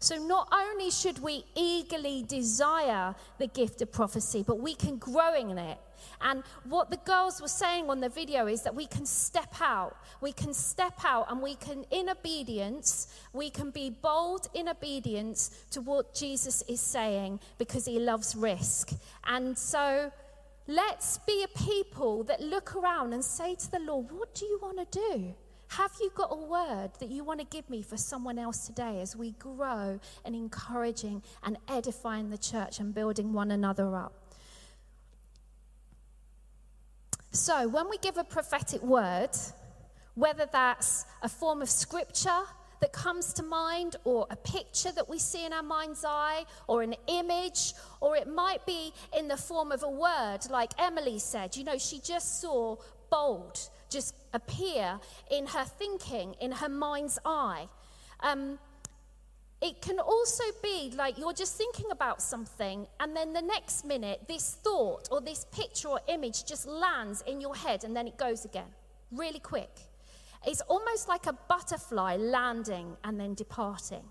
So, 0.00 0.16
not 0.16 0.48
only 0.52 0.92
should 0.92 1.18
we 1.20 1.44
eagerly 1.56 2.22
desire 2.22 3.16
the 3.38 3.48
gift 3.48 3.82
of 3.82 3.90
prophecy, 3.90 4.44
but 4.46 4.60
we 4.60 4.74
can 4.74 4.96
grow 4.96 5.34
in 5.34 5.58
it. 5.58 5.78
And 6.20 6.44
what 6.64 6.90
the 6.90 6.98
girls 6.98 7.40
were 7.40 7.48
saying 7.48 7.90
on 7.90 7.98
the 7.98 8.08
video 8.08 8.46
is 8.46 8.62
that 8.62 8.74
we 8.74 8.86
can 8.86 9.04
step 9.04 9.54
out. 9.60 9.96
We 10.20 10.30
can 10.30 10.54
step 10.54 11.04
out 11.04 11.30
and 11.30 11.42
we 11.42 11.56
can, 11.56 11.84
in 11.90 12.08
obedience, 12.08 13.08
we 13.32 13.50
can 13.50 13.70
be 13.70 13.90
bold 13.90 14.48
in 14.54 14.68
obedience 14.68 15.50
to 15.72 15.80
what 15.80 16.14
Jesus 16.14 16.62
is 16.68 16.80
saying 16.80 17.40
because 17.58 17.84
he 17.84 17.98
loves 17.98 18.36
risk. 18.36 18.92
And 19.26 19.58
so, 19.58 20.12
let's 20.68 21.18
be 21.18 21.42
a 21.42 21.48
people 21.58 22.22
that 22.24 22.40
look 22.40 22.76
around 22.76 23.12
and 23.12 23.24
say 23.24 23.56
to 23.56 23.70
the 23.72 23.80
Lord, 23.80 24.12
What 24.12 24.34
do 24.34 24.44
you 24.44 24.60
want 24.62 24.78
to 24.78 25.00
do? 25.00 25.34
Have 25.70 25.92
you 26.00 26.10
got 26.14 26.28
a 26.30 26.36
word 26.36 26.90
that 27.00 27.10
you 27.10 27.24
want 27.24 27.40
to 27.40 27.46
give 27.46 27.68
me 27.68 27.82
for 27.82 27.96
someone 27.96 28.38
else 28.38 28.66
today 28.66 29.00
as 29.00 29.16
we 29.16 29.32
grow 29.32 30.00
and 30.24 30.34
encouraging 30.34 31.22
and 31.42 31.58
edifying 31.68 32.30
the 32.30 32.38
church 32.38 32.80
and 32.80 32.94
building 32.94 33.32
one 33.32 33.50
another 33.50 33.96
up? 33.96 34.12
So, 37.32 37.68
when 37.68 37.90
we 37.90 37.98
give 37.98 38.16
a 38.16 38.24
prophetic 38.24 38.82
word, 38.82 39.30
whether 40.14 40.46
that's 40.50 41.04
a 41.22 41.28
form 41.28 41.60
of 41.60 41.68
scripture 41.68 42.42
that 42.80 42.92
comes 42.92 43.32
to 43.34 43.42
mind, 43.42 43.96
or 44.04 44.26
a 44.30 44.36
picture 44.36 44.92
that 44.92 45.08
we 45.08 45.18
see 45.18 45.44
in 45.44 45.52
our 45.52 45.62
mind's 45.62 46.04
eye, 46.04 46.44
or 46.66 46.82
an 46.82 46.94
image, 47.06 47.74
or 48.00 48.16
it 48.16 48.28
might 48.28 48.64
be 48.66 48.92
in 49.16 49.28
the 49.28 49.36
form 49.36 49.72
of 49.72 49.82
a 49.82 49.90
word, 49.90 50.38
like 50.50 50.70
Emily 50.78 51.18
said. 51.18 51.56
You 51.56 51.64
know, 51.64 51.78
she 51.78 52.00
just 52.00 52.40
saw 52.40 52.76
bold 53.10 53.70
just 53.90 54.14
appear 54.34 55.00
in 55.30 55.46
her 55.46 55.64
thinking, 55.64 56.34
in 56.40 56.52
her 56.52 56.68
mind's 56.68 57.18
eye. 57.24 57.68
Um, 58.20 58.58
it 59.60 59.80
can 59.82 59.98
also 59.98 60.44
be 60.62 60.92
like 60.96 61.18
you're 61.18 61.32
just 61.32 61.56
thinking 61.56 61.86
about 61.90 62.22
something, 62.22 62.86
and 63.00 63.16
then 63.16 63.32
the 63.32 63.42
next 63.42 63.84
minute, 63.84 64.22
this 64.28 64.56
thought 64.62 65.08
or 65.10 65.20
this 65.20 65.46
picture 65.50 65.88
or 65.88 66.00
image 66.06 66.44
just 66.44 66.66
lands 66.66 67.22
in 67.26 67.40
your 67.40 67.56
head, 67.56 67.82
and 67.82 67.96
then 67.96 68.06
it 68.06 68.16
goes 68.16 68.44
again 68.44 68.68
really 69.10 69.40
quick. 69.40 69.70
It's 70.46 70.60
almost 70.62 71.08
like 71.08 71.26
a 71.26 71.32
butterfly 71.32 72.16
landing 72.16 72.96
and 73.04 73.18
then 73.18 73.34
departing. 73.34 74.04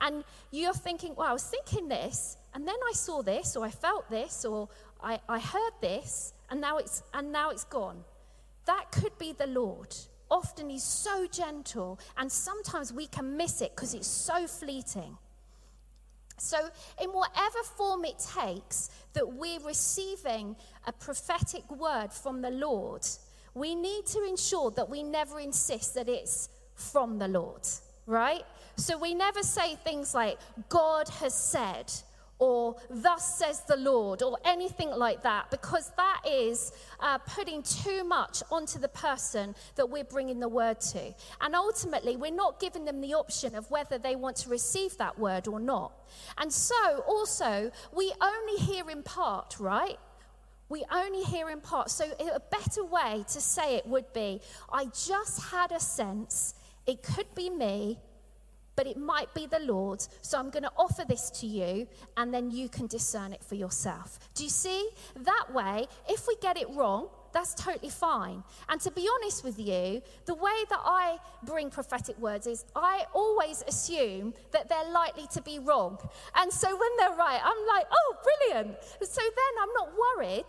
And 0.00 0.24
you're 0.50 0.74
thinking, 0.74 1.14
well, 1.16 1.28
I 1.28 1.32
was 1.32 1.44
thinking 1.44 1.88
this, 1.88 2.36
and 2.54 2.66
then 2.66 2.76
I 2.88 2.92
saw 2.92 3.22
this, 3.22 3.56
or 3.56 3.64
I 3.64 3.70
felt 3.70 4.08
this, 4.10 4.44
or 4.44 4.68
I, 5.02 5.20
I 5.28 5.38
heard 5.38 5.72
this, 5.80 6.32
and 6.50 6.60
now 6.60 6.78
it's 6.78 7.02
and 7.12 7.32
now 7.32 7.50
it's 7.50 7.64
gone. 7.64 8.04
That 8.66 8.90
could 8.92 9.16
be 9.18 9.32
the 9.32 9.46
Lord. 9.46 9.94
Often 10.30 10.70
he's 10.70 10.84
so 10.84 11.26
gentle, 11.26 11.98
and 12.16 12.30
sometimes 12.30 12.92
we 12.92 13.06
can 13.06 13.36
miss 13.36 13.60
it 13.62 13.74
because 13.74 13.94
it's 13.94 14.06
so 14.06 14.46
fleeting. 14.46 15.16
So, 16.36 16.58
in 17.02 17.10
whatever 17.10 17.58
form 17.76 18.04
it 18.04 18.18
takes 18.18 18.90
that 19.14 19.26
we're 19.26 19.60
receiving 19.60 20.54
a 20.86 20.92
prophetic 20.92 21.68
word 21.70 22.12
from 22.12 22.42
the 22.42 22.50
Lord, 22.50 23.06
we 23.58 23.74
need 23.74 24.06
to 24.06 24.24
ensure 24.24 24.70
that 24.72 24.88
we 24.88 25.02
never 25.02 25.40
insist 25.40 25.94
that 25.94 26.08
it's 26.08 26.48
from 26.74 27.18
the 27.18 27.28
Lord, 27.28 27.62
right? 28.06 28.44
So, 28.76 28.96
we 28.96 29.14
never 29.14 29.42
say 29.42 29.74
things 29.76 30.14
like, 30.14 30.38
God 30.68 31.08
has 31.08 31.34
said, 31.34 31.92
or 32.38 32.76
thus 32.88 33.36
says 33.36 33.62
the 33.66 33.76
Lord, 33.76 34.22
or 34.22 34.38
anything 34.44 34.90
like 34.90 35.22
that, 35.22 35.50
because 35.50 35.90
that 35.96 36.20
is 36.24 36.72
uh, 37.00 37.18
putting 37.18 37.62
too 37.62 38.04
much 38.04 38.42
onto 38.52 38.78
the 38.78 38.88
person 38.88 39.56
that 39.74 39.90
we're 39.90 40.04
bringing 40.04 40.38
the 40.38 40.48
word 40.48 40.80
to. 40.80 41.12
And 41.40 41.56
ultimately, 41.56 42.16
we're 42.16 42.30
not 42.30 42.60
giving 42.60 42.84
them 42.84 43.00
the 43.00 43.14
option 43.14 43.56
of 43.56 43.68
whether 43.72 43.98
they 43.98 44.14
want 44.14 44.36
to 44.36 44.48
receive 44.48 44.96
that 44.98 45.18
word 45.18 45.48
or 45.48 45.58
not. 45.58 45.92
And 46.38 46.52
so, 46.52 47.02
also, 47.08 47.72
we 47.92 48.12
only 48.20 48.62
hear 48.62 48.88
in 48.88 49.02
part, 49.02 49.56
right? 49.58 49.98
We 50.68 50.84
only 50.92 51.24
hear 51.24 51.48
in 51.50 51.60
part. 51.60 51.90
So, 51.90 52.04
a 52.20 52.40
better 52.40 52.84
way 52.84 53.24
to 53.28 53.40
say 53.40 53.76
it 53.76 53.86
would 53.86 54.12
be 54.12 54.40
I 54.72 54.86
just 54.86 55.50
had 55.50 55.72
a 55.72 55.80
sense, 55.80 56.54
it 56.86 57.02
could 57.02 57.34
be 57.34 57.50
me, 57.50 57.98
but 58.78 58.86
it 58.86 58.96
might 58.96 59.34
be 59.34 59.46
the 59.46 59.58
Lord. 59.58 60.06
So 60.22 60.38
I'm 60.38 60.50
going 60.50 60.62
to 60.62 60.70
offer 60.76 61.04
this 61.04 61.30
to 61.40 61.46
you, 61.46 61.88
and 62.16 62.32
then 62.32 62.52
you 62.52 62.68
can 62.68 62.86
discern 62.86 63.32
it 63.32 63.42
for 63.42 63.56
yourself. 63.56 64.20
Do 64.34 64.44
you 64.44 64.50
see? 64.50 64.88
That 65.16 65.52
way, 65.52 65.88
if 66.08 66.28
we 66.28 66.36
get 66.40 66.56
it 66.56 66.68
wrong, 66.70 67.08
that's 67.32 67.54
totally 67.54 67.90
fine. 67.90 68.42
And 68.68 68.80
to 68.80 68.90
be 68.90 69.08
honest 69.16 69.44
with 69.44 69.58
you, 69.58 70.02
the 70.26 70.34
way 70.34 70.64
that 70.70 70.80
I 70.84 71.18
bring 71.44 71.70
prophetic 71.70 72.18
words 72.18 72.46
is 72.46 72.64
I 72.74 73.04
always 73.14 73.62
assume 73.66 74.34
that 74.52 74.68
they're 74.68 74.90
likely 74.90 75.26
to 75.32 75.42
be 75.42 75.58
wrong. 75.58 75.98
And 76.34 76.52
so 76.52 76.68
when 76.68 76.90
they're 76.98 77.16
right, 77.16 77.40
I'm 77.42 77.66
like, 77.66 77.86
oh, 77.90 78.16
brilliant. 78.22 78.76
So 79.02 79.22
then 79.22 79.62
I'm 79.62 79.72
not 79.74 79.90
worried 80.16 80.46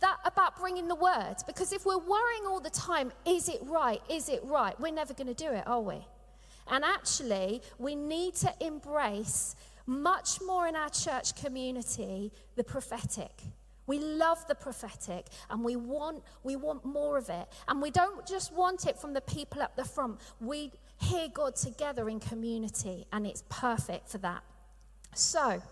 that 0.00 0.18
about 0.24 0.58
bringing 0.58 0.88
the 0.88 0.94
word 0.94 1.36
because 1.46 1.72
if 1.72 1.86
we're 1.86 1.98
worrying 1.98 2.46
all 2.46 2.60
the 2.60 2.70
time, 2.70 3.12
is 3.26 3.48
it 3.48 3.60
right? 3.62 4.00
Is 4.10 4.28
it 4.28 4.42
right? 4.44 4.78
We're 4.80 4.92
never 4.92 5.14
going 5.14 5.28
to 5.28 5.34
do 5.34 5.50
it, 5.50 5.66
are 5.66 5.80
we? 5.80 6.06
And 6.68 6.84
actually, 6.84 7.62
we 7.78 7.94
need 7.94 8.34
to 8.36 8.52
embrace 8.60 9.54
much 9.86 10.40
more 10.40 10.66
in 10.66 10.76
our 10.76 10.88
church 10.88 11.34
community 11.36 12.32
the 12.56 12.64
prophetic. 12.64 13.32
We 13.86 13.98
love 13.98 14.46
the 14.48 14.54
prophetic 14.54 15.26
and 15.50 15.62
we 15.62 15.76
want, 15.76 16.22
we 16.42 16.56
want 16.56 16.84
more 16.84 17.18
of 17.18 17.28
it. 17.28 17.46
And 17.68 17.82
we 17.82 17.90
don't 17.90 18.26
just 18.26 18.52
want 18.52 18.86
it 18.86 18.98
from 18.98 19.12
the 19.12 19.20
people 19.20 19.62
up 19.62 19.76
the 19.76 19.84
front. 19.84 20.20
We 20.40 20.72
hear 20.98 21.28
God 21.28 21.56
together 21.56 22.08
in 22.08 22.20
community 22.20 23.06
and 23.12 23.26
it's 23.26 23.44
perfect 23.48 24.08
for 24.08 24.18
that. 24.18 24.42
So, 25.14 25.62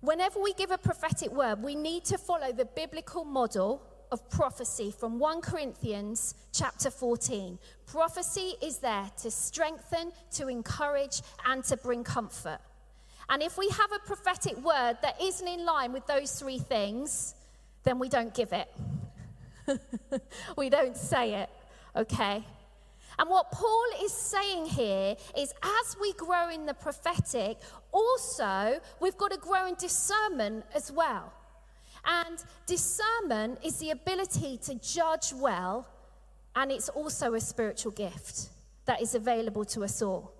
whenever 0.00 0.40
we 0.40 0.52
give 0.54 0.70
a 0.70 0.78
prophetic 0.78 1.32
word, 1.32 1.62
we 1.62 1.74
need 1.74 2.04
to 2.06 2.18
follow 2.18 2.52
the 2.52 2.64
biblical 2.64 3.24
model 3.24 3.82
of 4.12 4.28
prophecy 4.28 4.94
from 4.96 5.18
1 5.18 5.40
Corinthians 5.40 6.34
chapter 6.52 6.90
14. 6.90 7.58
Prophecy 7.86 8.54
is 8.62 8.76
there 8.78 9.10
to 9.22 9.30
strengthen, 9.30 10.12
to 10.32 10.48
encourage, 10.48 11.22
and 11.46 11.64
to 11.64 11.76
bring 11.78 12.04
comfort. 12.04 12.58
And 13.28 13.42
if 13.42 13.56
we 13.56 13.68
have 13.68 13.92
a 13.92 13.98
prophetic 14.00 14.56
word 14.58 14.98
that 15.02 15.20
isn't 15.20 15.46
in 15.46 15.64
line 15.64 15.92
with 15.92 16.06
those 16.06 16.32
three 16.32 16.58
things, 16.58 17.34
then 17.84 17.98
we 17.98 18.08
don't 18.08 18.34
give 18.34 18.52
it. 18.52 18.68
we 20.56 20.68
don't 20.68 20.96
say 20.96 21.34
it, 21.34 21.50
okay? 21.96 22.44
And 23.18 23.28
what 23.28 23.50
Paul 23.52 23.84
is 24.02 24.12
saying 24.12 24.66
here 24.66 25.16
is 25.36 25.52
as 25.62 25.96
we 26.00 26.12
grow 26.14 26.48
in 26.48 26.66
the 26.66 26.74
prophetic, 26.74 27.58
also 27.92 28.80
we've 29.00 29.16
got 29.16 29.30
to 29.32 29.38
grow 29.38 29.66
in 29.66 29.74
discernment 29.74 30.64
as 30.74 30.90
well. 30.90 31.32
And 32.04 32.42
discernment 32.66 33.58
is 33.64 33.78
the 33.78 33.90
ability 33.90 34.58
to 34.64 34.74
judge 34.74 35.32
well, 35.32 35.86
and 36.56 36.72
it's 36.72 36.88
also 36.88 37.34
a 37.34 37.40
spiritual 37.40 37.92
gift 37.92 38.48
that 38.86 39.00
is 39.00 39.14
available 39.14 39.64
to 39.66 39.84
us 39.84 40.02
all. 40.02 40.32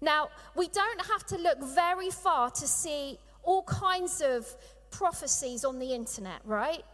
Now, 0.00 0.30
we 0.56 0.68
don't 0.68 1.06
have 1.06 1.26
to 1.26 1.36
look 1.36 1.62
very 1.62 2.10
far 2.10 2.50
to 2.50 2.66
see 2.66 3.18
all 3.42 3.62
kinds 3.64 4.20
of 4.20 4.46
prophecies 4.90 5.64
on 5.64 5.78
the 5.78 5.92
internet, 5.94 6.40
right? 6.44 6.84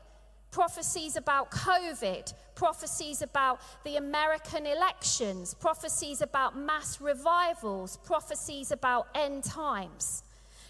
prophecies 0.57 1.16
about 1.16 1.51
COVID, 1.51 2.33
prophecies 2.55 3.21
about 3.21 3.61
the 3.85 3.97
American 3.97 4.66
elections, 4.66 5.53
prophecies 5.53 6.23
about 6.23 6.57
mass 6.57 6.99
revivals, 6.99 7.99
prophecies 7.99 8.73
about 8.73 9.07
end 9.14 9.45
times. 9.45 10.23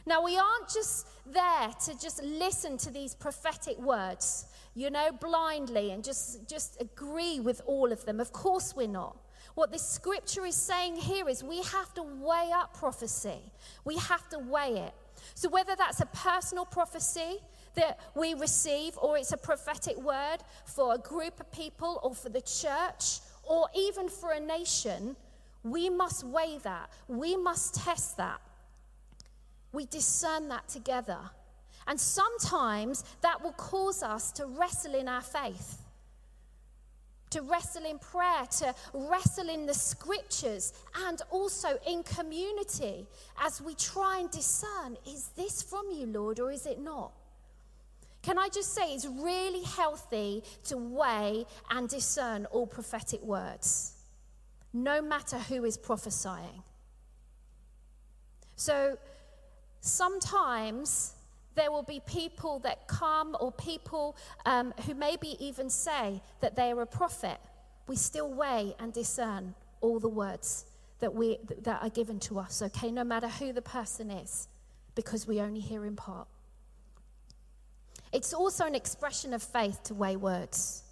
Now, 0.04 0.24
we 0.24 0.36
aren't 0.36 0.68
just 0.68 1.06
there 1.24 1.70
to 1.84 1.98
just 2.00 2.20
listen 2.24 2.76
to 2.78 2.90
these 2.90 3.14
prophetic 3.14 3.78
words, 3.78 4.46
you 4.74 4.90
know, 4.90 5.12
blindly 5.12 5.92
and 5.92 6.02
just, 6.02 6.48
just 6.48 6.80
agree 6.80 7.38
with 7.38 7.60
all 7.66 7.92
of 7.92 8.04
them. 8.04 8.18
Of 8.18 8.32
course, 8.32 8.74
we're 8.74 8.88
not. 8.88 9.16
What 9.56 9.72
this 9.72 9.88
scripture 9.88 10.44
is 10.44 10.54
saying 10.54 10.96
here 10.96 11.26
is 11.30 11.42
we 11.42 11.62
have 11.62 11.94
to 11.94 12.02
weigh 12.02 12.50
up 12.54 12.74
prophecy, 12.74 13.40
we 13.86 13.96
have 13.96 14.28
to 14.28 14.38
weigh 14.38 14.76
it. 14.76 14.94
So, 15.34 15.48
whether 15.48 15.74
that's 15.74 16.00
a 16.00 16.06
personal 16.06 16.66
prophecy 16.66 17.38
that 17.74 17.98
we 18.14 18.34
receive, 18.34 18.98
or 18.98 19.16
it's 19.16 19.32
a 19.32 19.38
prophetic 19.38 19.96
word 19.96 20.38
for 20.66 20.94
a 20.94 20.98
group 20.98 21.40
of 21.40 21.50
people, 21.52 22.00
or 22.02 22.14
for 22.14 22.28
the 22.28 22.42
church, 22.42 23.20
or 23.44 23.68
even 23.74 24.10
for 24.10 24.32
a 24.32 24.40
nation, 24.40 25.16
we 25.62 25.88
must 25.88 26.22
weigh 26.24 26.58
that. 26.62 26.90
We 27.08 27.34
must 27.34 27.76
test 27.76 28.18
that. 28.18 28.42
We 29.72 29.86
discern 29.86 30.48
that 30.50 30.68
together. 30.68 31.18
And 31.86 31.98
sometimes 31.98 33.04
that 33.22 33.42
will 33.42 33.52
cause 33.52 34.02
us 34.02 34.32
to 34.32 34.44
wrestle 34.44 34.94
in 34.94 35.08
our 35.08 35.22
faith 35.22 35.85
to 37.30 37.42
wrestle 37.42 37.84
in 37.84 37.98
prayer, 37.98 38.46
to 38.58 38.74
wrestle 38.94 39.48
in 39.48 39.66
the 39.66 39.74
scriptures, 39.74 40.72
and 41.06 41.22
also 41.30 41.78
in 41.86 42.02
community 42.02 43.06
as 43.40 43.60
we 43.60 43.74
try 43.74 44.18
and 44.20 44.30
discern 44.30 44.96
is 45.06 45.28
this 45.36 45.62
from 45.62 45.86
you, 45.90 46.06
Lord, 46.06 46.40
or 46.40 46.50
is 46.50 46.66
it 46.66 46.80
not? 46.80 47.12
Can 48.22 48.38
I 48.38 48.48
just 48.48 48.74
say 48.74 48.94
it's 48.94 49.06
really 49.06 49.62
healthy 49.62 50.42
to 50.64 50.76
weigh 50.76 51.46
and 51.70 51.88
discern 51.88 52.46
all 52.46 52.66
prophetic 52.66 53.22
words, 53.22 53.96
no 54.72 55.00
matter 55.00 55.38
who 55.38 55.64
is 55.64 55.76
prophesying. 55.76 56.62
So 58.56 58.98
sometimes 59.80 61.14
there 61.56 61.72
will 61.72 61.82
be 61.82 62.00
people 62.06 62.60
that 62.60 62.86
come 62.86 63.36
or 63.40 63.50
people 63.50 64.16
um, 64.44 64.72
who 64.86 64.94
maybe 64.94 65.36
even 65.44 65.68
say 65.68 66.22
that 66.40 66.54
they 66.54 66.70
are 66.70 66.82
a 66.82 66.86
prophet. 66.86 67.38
We 67.88 67.96
still 67.96 68.32
weigh 68.32 68.74
and 68.78 68.92
discern 68.92 69.54
all 69.80 69.98
the 69.98 70.08
words 70.08 70.66
that, 71.00 71.14
we, 71.14 71.38
that 71.62 71.82
are 71.82 71.90
given 71.90 72.20
to 72.20 72.38
us, 72.38 72.62
okay, 72.62 72.90
no 72.90 73.04
matter 73.04 73.28
who 73.28 73.52
the 73.52 73.62
person 73.62 74.10
is, 74.10 74.48
because 74.94 75.26
we 75.26 75.40
only 75.40 75.60
hear 75.60 75.84
in 75.84 75.96
part. 75.96 76.28
It's 78.12 78.32
also 78.32 78.64
an 78.66 78.74
expression 78.74 79.34
of 79.34 79.42
faith 79.42 79.82
to 79.84 79.94
weigh 79.94 80.16
words. 80.16 80.84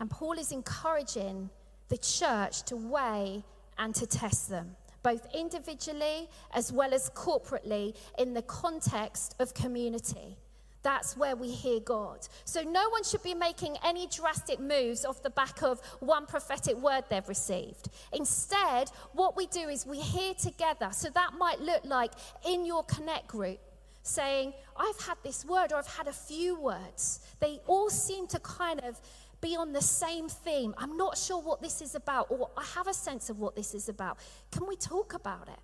And 0.00 0.10
Paul 0.10 0.38
is 0.38 0.52
encouraging 0.52 1.50
the 1.88 1.98
church 1.98 2.62
to 2.64 2.76
weigh 2.76 3.44
and 3.78 3.94
to 3.94 4.06
test 4.06 4.48
them 4.48 4.76
both 5.02 5.26
individually 5.34 6.28
as 6.54 6.72
well 6.72 6.94
as 6.94 7.10
corporately 7.10 7.96
in 8.18 8.34
the 8.34 8.42
context 8.42 9.34
of 9.38 9.54
community. 9.54 10.36
That's 10.82 11.16
where 11.16 11.36
we 11.36 11.48
hear 11.48 11.80
God. 11.80 12.26
So 12.44 12.62
no 12.62 12.88
one 12.88 13.04
should 13.04 13.22
be 13.22 13.34
making 13.34 13.76
any 13.84 14.08
drastic 14.08 14.58
moves 14.58 15.04
off 15.04 15.22
the 15.22 15.30
back 15.30 15.62
of 15.62 15.80
one 16.00 16.26
prophetic 16.26 16.76
word 16.76 17.04
they've 17.08 17.28
received. 17.28 17.88
Instead, 18.12 18.90
what 19.12 19.36
we 19.36 19.46
do 19.46 19.68
is 19.68 19.86
we 19.86 20.00
hear 20.00 20.34
together. 20.34 20.88
So 20.90 21.08
that 21.10 21.34
might 21.38 21.60
look 21.60 21.84
like 21.84 22.12
in 22.44 22.66
your 22.66 22.82
connect 22.84 23.28
group 23.28 23.60
saying, 24.02 24.52
I've 24.76 25.00
had 25.00 25.16
this 25.22 25.44
word 25.44 25.72
or 25.72 25.76
I've 25.76 25.86
had 25.86 26.08
a 26.08 26.12
few 26.12 26.58
words. 26.58 27.20
They 27.38 27.60
all 27.66 27.88
seem 27.88 28.26
to 28.28 28.40
kind 28.40 28.80
of 28.80 29.00
be 29.42 29.56
on 29.56 29.72
the 29.72 29.82
same 29.82 30.28
theme. 30.28 30.74
I'm 30.78 30.96
not 30.96 31.18
sure 31.18 31.42
what 31.42 31.60
this 31.60 31.82
is 31.82 31.94
about, 31.94 32.30
or 32.30 32.50
I 32.56 32.64
have 32.74 32.86
a 32.86 32.94
sense 32.94 33.28
of 33.28 33.38
what 33.38 33.54
this 33.54 33.74
is 33.74 33.90
about. 33.90 34.16
Can 34.50 34.66
we 34.66 34.76
talk 34.76 35.12
about 35.12 35.48
it? 35.48 35.58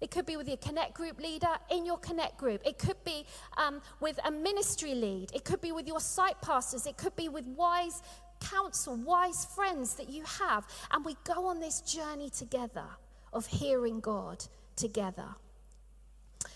It 0.00 0.10
could 0.10 0.24
be 0.24 0.36
with 0.36 0.48
your 0.48 0.56
Connect 0.56 0.94
group 0.94 1.20
leader 1.20 1.54
in 1.70 1.84
your 1.84 1.98
Connect 1.98 2.38
group. 2.38 2.62
It 2.64 2.78
could 2.78 3.02
be 3.04 3.26
um, 3.58 3.82
with 4.00 4.18
a 4.24 4.30
ministry 4.30 4.94
lead. 4.94 5.30
It 5.34 5.44
could 5.44 5.60
be 5.60 5.72
with 5.72 5.86
your 5.86 6.00
site 6.00 6.40
pastors. 6.40 6.86
It 6.86 6.96
could 6.96 7.14
be 7.14 7.28
with 7.28 7.46
wise 7.46 8.02
counsel, 8.40 8.96
wise 8.96 9.44
friends 9.44 9.94
that 9.94 10.08
you 10.08 10.24
have. 10.24 10.66
And 10.90 11.04
we 11.04 11.16
go 11.24 11.46
on 11.46 11.60
this 11.60 11.82
journey 11.82 12.30
together 12.30 12.86
of 13.32 13.46
hearing 13.46 14.00
God 14.00 14.42
together. 14.74 15.34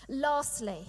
Lastly, 0.09 0.87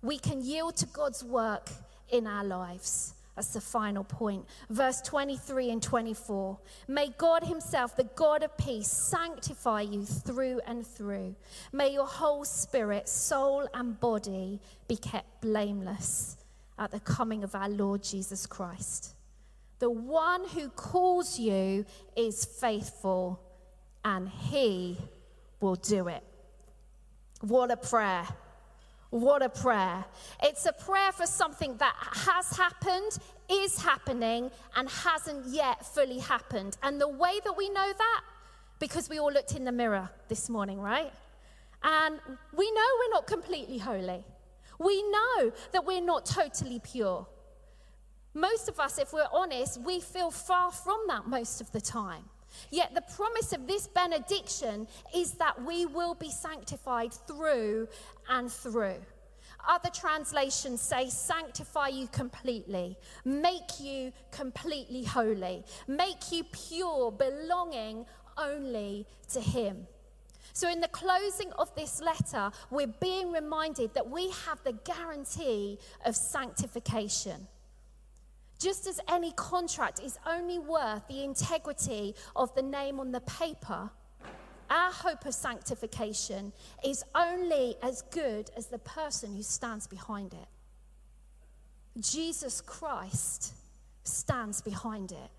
we 0.00 0.18
can 0.18 0.40
yield 0.40 0.76
to 0.76 0.86
God's 0.86 1.24
work 1.24 1.68
in 2.08 2.26
our 2.26 2.44
lives. 2.44 3.14
That's 3.36 3.52
the 3.52 3.60
final 3.60 4.04
point. 4.04 4.44
Verse 4.68 5.00
23 5.02 5.70
and 5.70 5.82
24. 5.82 6.58
May 6.88 7.08
God 7.16 7.44
Himself, 7.44 7.96
the 7.96 8.08
God 8.14 8.42
of 8.42 8.56
peace, 8.56 8.88
sanctify 8.88 9.82
you 9.82 10.04
through 10.04 10.60
and 10.66 10.86
through. 10.86 11.34
May 11.72 11.92
your 11.92 12.06
whole 12.06 12.44
spirit, 12.44 13.08
soul, 13.08 13.68
and 13.72 13.98
body 13.98 14.60
be 14.88 14.96
kept 14.96 15.40
blameless 15.40 16.36
at 16.78 16.90
the 16.90 17.00
coming 17.00 17.44
of 17.44 17.54
our 17.54 17.68
Lord 17.68 18.02
Jesus 18.02 18.46
Christ. 18.46 19.14
The 19.78 19.90
one 19.90 20.46
who 20.48 20.68
calls 20.68 21.38
you 21.38 21.86
is 22.16 22.44
faithful, 22.44 23.40
and 24.04 24.28
He 24.28 24.98
will 25.60 25.76
do 25.76 26.08
it. 26.08 26.22
What 27.40 27.70
a 27.70 27.76
prayer! 27.76 28.26
What 29.10 29.42
a 29.42 29.48
prayer. 29.48 30.04
It's 30.42 30.66
a 30.66 30.72
prayer 30.72 31.10
for 31.12 31.26
something 31.26 31.76
that 31.78 31.94
has 31.98 32.56
happened, 32.56 33.18
is 33.48 33.82
happening, 33.82 34.50
and 34.76 34.88
hasn't 34.88 35.46
yet 35.46 35.84
fully 35.84 36.18
happened. 36.18 36.76
And 36.82 37.00
the 37.00 37.08
way 37.08 37.40
that 37.44 37.56
we 37.56 37.68
know 37.70 37.92
that, 37.96 38.20
because 38.78 39.10
we 39.10 39.18
all 39.18 39.32
looked 39.32 39.56
in 39.56 39.64
the 39.64 39.72
mirror 39.72 40.08
this 40.28 40.48
morning, 40.48 40.80
right? 40.80 41.12
And 41.82 42.20
we 42.56 42.70
know 42.70 42.86
we're 43.00 43.14
not 43.14 43.26
completely 43.26 43.78
holy. 43.78 44.24
We 44.78 45.02
know 45.02 45.52
that 45.72 45.84
we're 45.84 46.00
not 46.00 46.24
totally 46.24 46.78
pure. 46.78 47.26
Most 48.32 48.68
of 48.68 48.78
us, 48.78 48.98
if 48.98 49.12
we're 49.12 49.26
honest, 49.32 49.80
we 49.80 50.00
feel 50.00 50.30
far 50.30 50.70
from 50.70 50.98
that 51.08 51.26
most 51.26 51.60
of 51.60 51.70
the 51.72 51.80
time. 51.80 52.24
Yet 52.70 52.94
the 52.94 53.02
promise 53.16 53.52
of 53.52 53.66
this 53.66 53.86
benediction 53.86 54.86
is 55.14 55.32
that 55.32 55.62
we 55.64 55.86
will 55.86 56.14
be 56.14 56.30
sanctified 56.30 57.12
through 57.12 57.88
and 58.28 58.50
through. 58.50 58.96
Other 59.68 59.90
translations 59.90 60.80
say, 60.80 61.10
sanctify 61.10 61.88
you 61.88 62.08
completely, 62.08 62.96
make 63.24 63.78
you 63.78 64.12
completely 64.30 65.04
holy, 65.04 65.64
make 65.86 66.32
you 66.32 66.44
pure, 66.44 67.12
belonging 67.12 68.06
only 68.38 69.06
to 69.32 69.40
Him. 69.40 69.86
So, 70.52 70.68
in 70.68 70.80
the 70.80 70.88
closing 70.88 71.52
of 71.58 71.74
this 71.74 72.00
letter, 72.00 72.50
we're 72.70 72.86
being 72.86 73.30
reminded 73.32 73.94
that 73.94 74.08
we 74.08 74.30
have 74.46 74.62
the 74.64 74.72
guarantee 74.72 75.78
of 76.04 76.16
sanctification. 76.16 77.46
Just 78.60 78.86
as 78.86 79.00
any 79.08 79.32
contract 79.32 80.00
is 80.00 80.18
only 80.26 80.58
worth 80.58 81.08
the 81.08 81.24
integrity 81.24 82.14
of 82.36 82.54
the 82.54 82.62
name 82.62 83.00
on 83.00 83.10
the 83.10 83.22
paper, 83.22 83.90
our 84.68 84.92
hope 84.92 85.24
of 85.24 85.34
sanctification 85.34 86.52
is 86.84 87.02
only 87.14 87.76
as 87.82 88.02
good 88.02 88.50
as 88.56 88.66
the 88.66 88.78
person 88.78 89.34
who 89.34 89.42
stands 89.42 89.86
behind 89.86 90.34
it. 90.34 90.46
Jesus 92.02 92.60
Christ 92.60 93.54
stands 94.04 94.60
behind 94.60 95.10
it. 95.12 95.30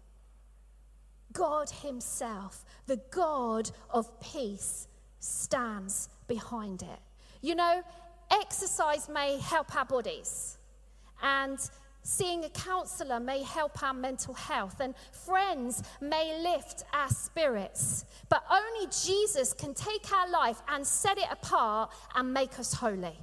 God 1.31 1.69
Himself, 1.69 2.65
the 2.87 2.99
God 3.11 3.69
of 3.91 4.19
peace, 4.19 4.87
stands 5.19 6.09
behind 6.27 6.81
it. 6.81 6.99
You 7.41 7.53
know, 7.53 7.83
exercise 8.31 9.07
may 9.07 9.37
help 9.37 9.75
our 9.75 9.85
bodies, 9.85 10.57
and 11.21 11.59
Seeing 12.03 12.43
a 12.45 12.49
counselor 12.49 13.19
may 13.19 13.43
help 13.43 13.81
our 13.83 13.93
mental 13.93 14.33
health, 14.33 14.79
and 14.79 14.95
friends 15.11 15.83
may 16.01 16.41
lift 16.41 16.83
our 16.93 17.09
spirits. 17.09 18.05
But 18.27 18.43
only 18.49 18.87
Jesus 19.03 19.53
can 19.53 19.73
take 19.73 20.11
our 20.11 20.29
life 20.29 20.61
and 20.67 20.85
set 20.85 21.17
it 21.17 21.27
apart 21.29 21.91
and 22.15 22.33
make 22.33 22.57
us 22.59 22.73
holy. 22.73 23.17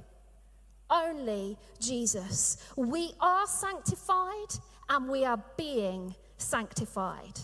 Only 0.89 1.57
Jesus. 1.79 2.57
We 2.75 3.11
are 3.19 3.45
sanctified 3.45 4.55
and 4.89 5.09
we 5.09 5.25
are 5.25 5.43
being 5.57 6.15
sanctified. 6.37 7.39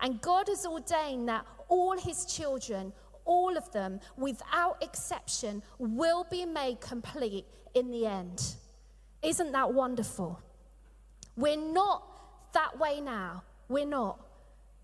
And 0.00 0.20
God 0.20 0.48
has 0.48 0.66
ordained 0.66 1.28
that 1.28 1.46
all 1.68 1.96
his 1.96 2.26
children, 2.26 2.92
all 3.24 3.56
of 3.56 3.70
them, 3.72 4.00
without 4.16 4.82
exception, 4.82 5.62
will 5.78 6.26
be 6.30 6.44
made 6.44 6.80
complete 6.80 7.46
in 7.74 7.90
the 7.90 8.06
end. 8.06 8.56
Isn't 9.22 9.52
that 9.52 9.72
wonderful? 9.72 10.40
We're 11.40 11.56
not 11.56 12.02
that 12.52 12.78
way 12.78 13.00
now. 13.00 13.42
We're 13.68 13.86
not. 13.86 14.20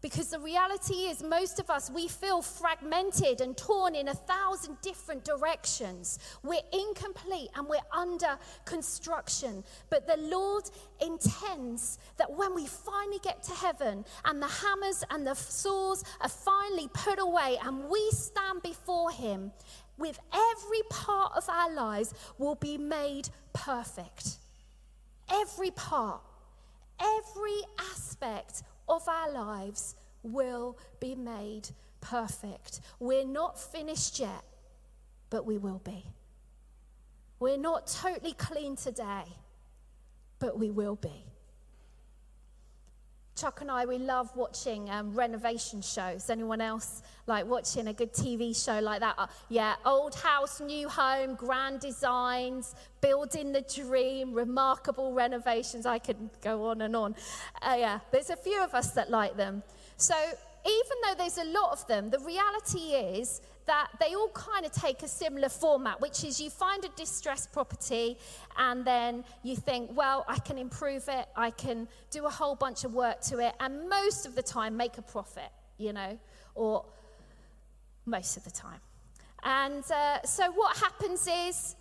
Because 0.00 0.28
the 0.28 0.38
reality 0.38 0.94
is, 1.10 1.22
most 1.22 1.58
of 1.58 1.68
us, 1.68 1.90
we 1.90 2.06
feel 2.06 2.40
fragmented 2.40 3.40
and 3.40 3.56
torn 3.56 3.94
in 3.94 4.08
a 4.08 4.14
thousand 4.14 4.80
different 4.80 5.24
directions. 5.24 6.18
We're 6.42 6.60
incomplete 6.72 7.48
and 7.56 7.66
we're 7.68 7.78
under 7.92 8.38
construction. 8.64 9.64
But 9.90 10.06
the 10.06 10.16
Lord 10.16 10.64
intends 11.00 11.98
that 12.18 12.32
when 12.32 12.54
we 12.54 12.66
finally 12.66 13.18
get 13.22 13.42
to 13.44 13.52
heaven 13.52 14.04
and 14.24 14.40
the 14.40 14.46
hammers 14.46 15.02
and 15.10 15.26
the 15.26 15.34
saws 15.34 16.04
are 16.20 16.28
finally 16.28 16.88
put 16.94 17.18
away 17.18 17.58
and 17.62 17.88
we 17.90 18.10
stand 18.12 18.62
before 18.62 19.10
Him, 19.10 19.50
with 19.98 20.18
every 20.32 20.82
part 20.88 21.32
of 21.36 21.48
our 21.48 21.72
lives 21.72 22.14
will 22.38 22.54
be 22.54 22.78
made 22.78 23.28
perfect. 23.52 24.36
Every 25.28 25.70
part, 25.70 26.20
every 27.00 27.60
aspect 27.78 28.62
of 28.88 29.08
our 29.08 29.30
lives 29.32 29.96
will 30.22 30.78
be 31.00 31.14
made 31.14 31.68
perfect. 32.00 32.80
We're 32.98 33.26
not 33.26 33.58
finished 33.58 34.18
yet, 34.18 34.44
but 35.30 35.44
we 35.44 35.58
will 35.58 35.80
be. 35.84 36.04
We're 37.38 37.58
not 37.58 37.86
totally 37.86 38.32
clean 38.32 38.76
today, 38.76 39.24
but 40.38 40.58
we 40.58 40.70
will 40.70 40.96
be. 40.96 41.24
Chuck 43.36 43.60
and 43.60 43.70
I, 43.70 43.84
we 43.84 43.98
love 43.98 44.34
watching 44.34 44.88
um, 44.88 45.14
renovation 45.14 45.82
shows. 45.82 46.30
Anyone 46.30 46.62
else 46.62 47.02
like 47.26 47.44
watching 47.44 47.88
a 47.88 47.92
good 47.92 48.14
TV 48.14 48.56
show 48.56 48.80
like 48.80 49.00
that? 49.00 49.14
Uh, 49.18 49.26
yeah, 49.50 49.74
old 49.84 50.14
house, 50.14 50.58
new 50.62 50.88
home, 50.88 51.34
grand 51.34 51.80
designs, 51.80 52.74
building 53.02 53.52
the 53.52 53.60
dream, 53.60 54.32
remarkable 54.32 55.12
renovations. 55.12 55.84
I 55.84 55.98
could 55.98 56.16
go 56.40 56.64
on 56.68 56.80
and 56.80 56.96
on. 56.96 57.14
Uh, 57.60 57.76
yeah, 57.78 57.98
there's 58.10 58.30
a 58.30 58.36
few 58.36 58.64
of 58.64 58.72
us 58.72 58.92
that 58.92 59.10
like 59.10 59.36
them. 59.36 59.62
So 59.98 60.14
even 60.14 60.96
though 61.04 61.14
there's 61.18 61.36
a 61.36 61.44
lot 61.44 61.72
of 61.72 61.86
them, 61.86 62.08
the 62.08 62.20
reality 62.20 62.94
is 62.94 63.42
that 63.66 63.88
they 64.00 64.14
all 64.14 64.28
kind 64.28 64.64
of 64.64 64.72
take 64.72 65.02
a 65.02 65.08
similar 65.08 65.48
format, 65.48 66.00
which 66.00 66.24
is 66.24 66.40
you 66.40 66.50
find 66.50 66.84
a 66.84 66.88
distressed 66.96 67.52
property 67.52 68.16
and 68.56 68.84
then 68.84 69.24
you 69.42 69.56
think, 69.56 69.90
well, 69.94 70.24
I 70.28 70.38
can 70.38 70.58
improve 70.58 71.08
it, 71.08 71.26
I 71.36 71.50
can 71.50 71.88
do 72.10 72.26
a 72.26 72.30
whole 72.30 72.54
bunch 72.54 72.84
of 72.84 72.94
work 72.94 73.20
to 73.22 73.38
it, 73.38 73.54
and 73.60 73.88
most 73.88 74.26
of 74.26 74.34
the 74.34 74.42
time 74.42 74.76
make 74.76 74.98
a 74.98 75.02
profit, 75.02 75.50
you 75.78 75.92
know, 75.92 76.18
or 76.54 76.84
most 78.06 78.36
of 78.36 78.44
the 78.44 78.50
time. 78.50 78.80
And 79.42 79.84
uh, 79.90 80.22
so 80.22 80.50
what 80.52 80.76
happens 80.76 81.28
is 81.28 81.75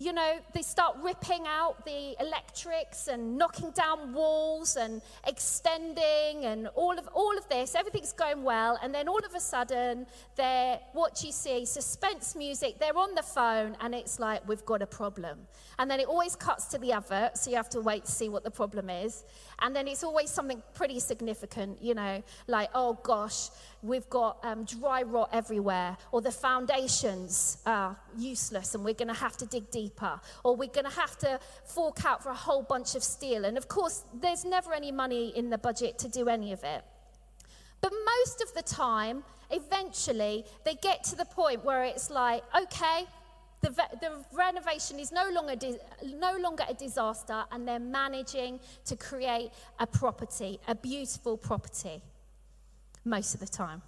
you 0.00 0.14
know, 0.14 0.38
they 0.54 0.62
start 0.62 0.96
ripping 1.02 1.46
out 1.46 1.84
the 1.84 2.16
electrics 2.18 3.06
and 3.08 3.36
knocking 3.36 3.70
down 3.72 4.14
walls 4.14 4.76
and 4.76 5.02
extending 5.26 6.46
and 6.46 6.68
all 6.68 6.98
of 6.98 7.06
all 7.12 7.36
of 7.36 7.46
this. 7.50 7.74
Everything's 7.74 8.14
going 8.14 8.42
well, 8.42 8.78
and 8.82 8.94
then 8.94 9.08
all 9.08 9.18
of 9.18 9.34
a 9.34 9.40
sudden, 9.40 10.06
they're 10.36 10.80
what 10.94 11.22
you 11.22 11.30
see 11.30 11.66
suspense 11.66 12.34
music. 12.34 12.78
They're 12.80 12.96
on 12.96 13.14
the 13.14 13.22
phone, 13.22 13.76
and 13.82 13.94
it's 13.94 14.18
like 14.18 14.48
we've 14.48 14.64
got 14.64 14.80
a 14.80 14.86
problem. 14.86 15.38
And 15.78 15.90
then 15.90 16.00
it 16.00 16.08
always 16.08 16.34
cuts 16.34 16.64
to 16.68 16.78
the 16.78 16.92
advert, 16.92 17.36
so 17.36 17.50
you 17.50 17.56
have 17.56 17.68
to 17.70 17.82
wait 17.82 18.06
to 18.06 18.10
see 18.10 18.30
what 18.30 18.42
the 18.42 18.50
problem 18.50 18.88
is. 18.88 19.24
And 19.60 19.76
then 19.76 19.86
it's 19.86 20.02
always 20.02 20.30
something 20.30 20.62
pretty 20.72 20.98
significant, 21.00 21.82
you 21.82 21.92
know, 21.92 22.22
like 22.46 22.70
oh 22.74 22.98
gosh, 23.02 23.50
we've 23.82 24.08
got 24.08 24.38
um, 24.42 24.64
dry 24.64 25.02
rot 25.02 25.30
everywhere, 25.32 25.96
or 26.12 26.20
the 26.20 26.30
foundations 26.30 27.58
are 27.66 27.96
useless, 28.16 28.74
and 28.74 28.84
we're 28.84 28.94
going 28.94 29.08
to 29.08 29.14
have 29.14 29.36
to 29.38 29.46
dig 29.46 29.70
deeper, 29.70 30.20
or 30.44 30.56
we're 30.56 30.68
going 30.68 30.86
to 30.86 30.96
have 30.96 31.16
to 31.18 31.40
fork 31.64 32.04
out 32.04 32.22
for 32.22 32.30
a 32.30 32.34
whole 32.34 32.62
bunch 32.62 32.94
of 32.94 33.02
steel. 33.02 33.44
And 33.44 33.56
of 33.56 33.68
course, 33.68 34.04
there's 34.14 34.44
never 34.44 34.72
any 34.72 34.92
money 34.92 35.32
in 35.36 35.50
the 35.50 35.58
budget 35.58 35.98
to 35.98 36.08
do 36.08 36.28
any 36.28 36.52
of 36.52 36.64
it. 36.64 36.84
But 37.80 37.92
most 38.18 38.42
of 38.42 38.52
the 38.54 38.62
time, 38.62 39.24
eventually, 39.50 40.44
they 40.64 40.74
get 40.74 41.02
to 41.04 41.16
the 41.16 41.24
point 41.24 41.64
where 41.64 41.84
it's 41.84 42.10
like, 42.10 42.42
okay, 42.54 43.06
the, 43.62 43.70
the 43.70 44.24
renovation 44.32 44.98
is 44.98 45.12
no 45.12 45.28
longer, 45.30 45.54
no 46.18 46.36
longer 46.36 46.64
a 46.68 46.74
disaster, 46.74 47.44
and 47.50 47.66
they're 47.66 47.78
managing 47.78 48.60
to 48.86 48.96
create 48.96 49.50
a 49.78 49.86
property, 49.86 50.60
a 50.68 50.74
beautiful 50.74 51.36
property, 51.36 52.02
most 53.04 53.34
of 53.34 53.40
the 53.40 53.46
time. 53.46 53.82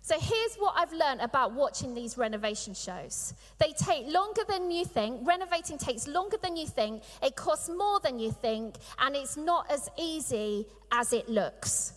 So 0.00 0.14
here's 0.18 0.54
what 0.56 0.74
I've 0.76 0.92
learned 0.92 1.20
about 1.20 1.52
watching 1.52 1.94
these 1.94 2.16
renovation 2.16 2.72
shows. 2.72 3.34
They 3.58 3.72
take 3.72 4.06
longer 4.06 4.42
than 4.48 4.70
you 4.70 4.84
think. 4.84 5.26
Renovating 5.26 5.76
takes 5.76 6.08
longer 6.08 6.38
than 6.40 6.56
you 6.56 6.66
think. 6.66 7.02
It 7.22 7.36
costs 7.36 7.68
more 7.68 8.00
than 8.00 8.18
you 8.18 8.32
think. 8.32 8.76
And 8.98 9.14
it's 9.14 9.36
not 9.36 9.70
as 9.70 9.90
easy 9.98 10.66
as 10.90 11.12
it 11.12 11.28
looks. 11.28 11.92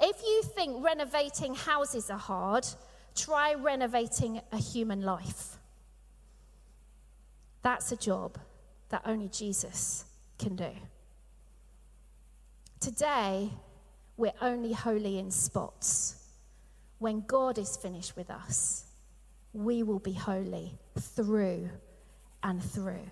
If 0.00 0.22
you 0.22 0.42
think 0.54 0.82
renovating 0.82 1.54
houses 1.54 2.08
are 2.08 2.18
hard, 2.18 2.66
try 3.14 3.54
renovating 3.54 4.40
a 4.50 4.56
human 4.56 5.02
life. 5.02 5.58
That's 7.60 7.92
a 7.92 7.96
job 7.96 8.38
that 8.88 9.02
only 9.04 9.28
Jesus 9.28 10.06
can 10.38 10.56
do. 10.56 10.70
Today, 12.80 13.50
we're 14.22 14.32
only 14.40 14.72
holy 14.72 15.18
in 15.18 15.32
spots 15.32 16.14
when 17.00 17.24
God 17.26 17.58
is 17.58 17.76
finished 17.76 18.14
with 18.14 18.30
us, 18.30 18.84
we 19.52 19.82
will 19.82 19.98
be 19.98 20.12
holy 20.12 20.78
through 20.96 21.68
and 22.44 22.62
through. 22.62 23.10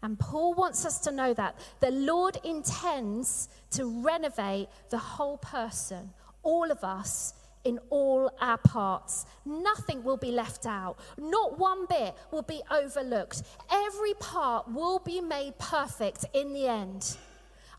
And 0.00 0.16
Paul 0.16 0.54
wants 0.54 0.86
us 0.86 1.00
to 1.00 1.10
know 1.10 1.34
that 1.34 1.58
the 1.80 1.90
Lord 1.90 2.38
intends 2.44 3.48
to 3.72 4.04
renovate 4.04 4.68
the 4.90 4.98
whole 4.98 5.38
person, 5.38 6.10
all 6.44 6.70
of 6.70 6.84
us, 6.84 7.34
in 7.64 7.80
all 7.90 8.30
our 8.40 8.58
parts. 8.58 9.26
Nothing 9.44 10.04
will 10.04 10.16
be 10.16 10.30
left 10.30 10.64
out. 10.64 10.98
Not 11.18 11.58
one 11.58 11.86
bit 11.86 12.14
will 12.30 12.42
be 12.42 12.62
overlooked. 12.70 13.42
Every 13.68 14.14
part 14.14 14.70
will 14.70 15.00
be 15.00 15.20
made 15.20 15.58
perfect 15.58 16.24
in 16.32 16.52
the 16.52 16.68
end. 16.68 17.16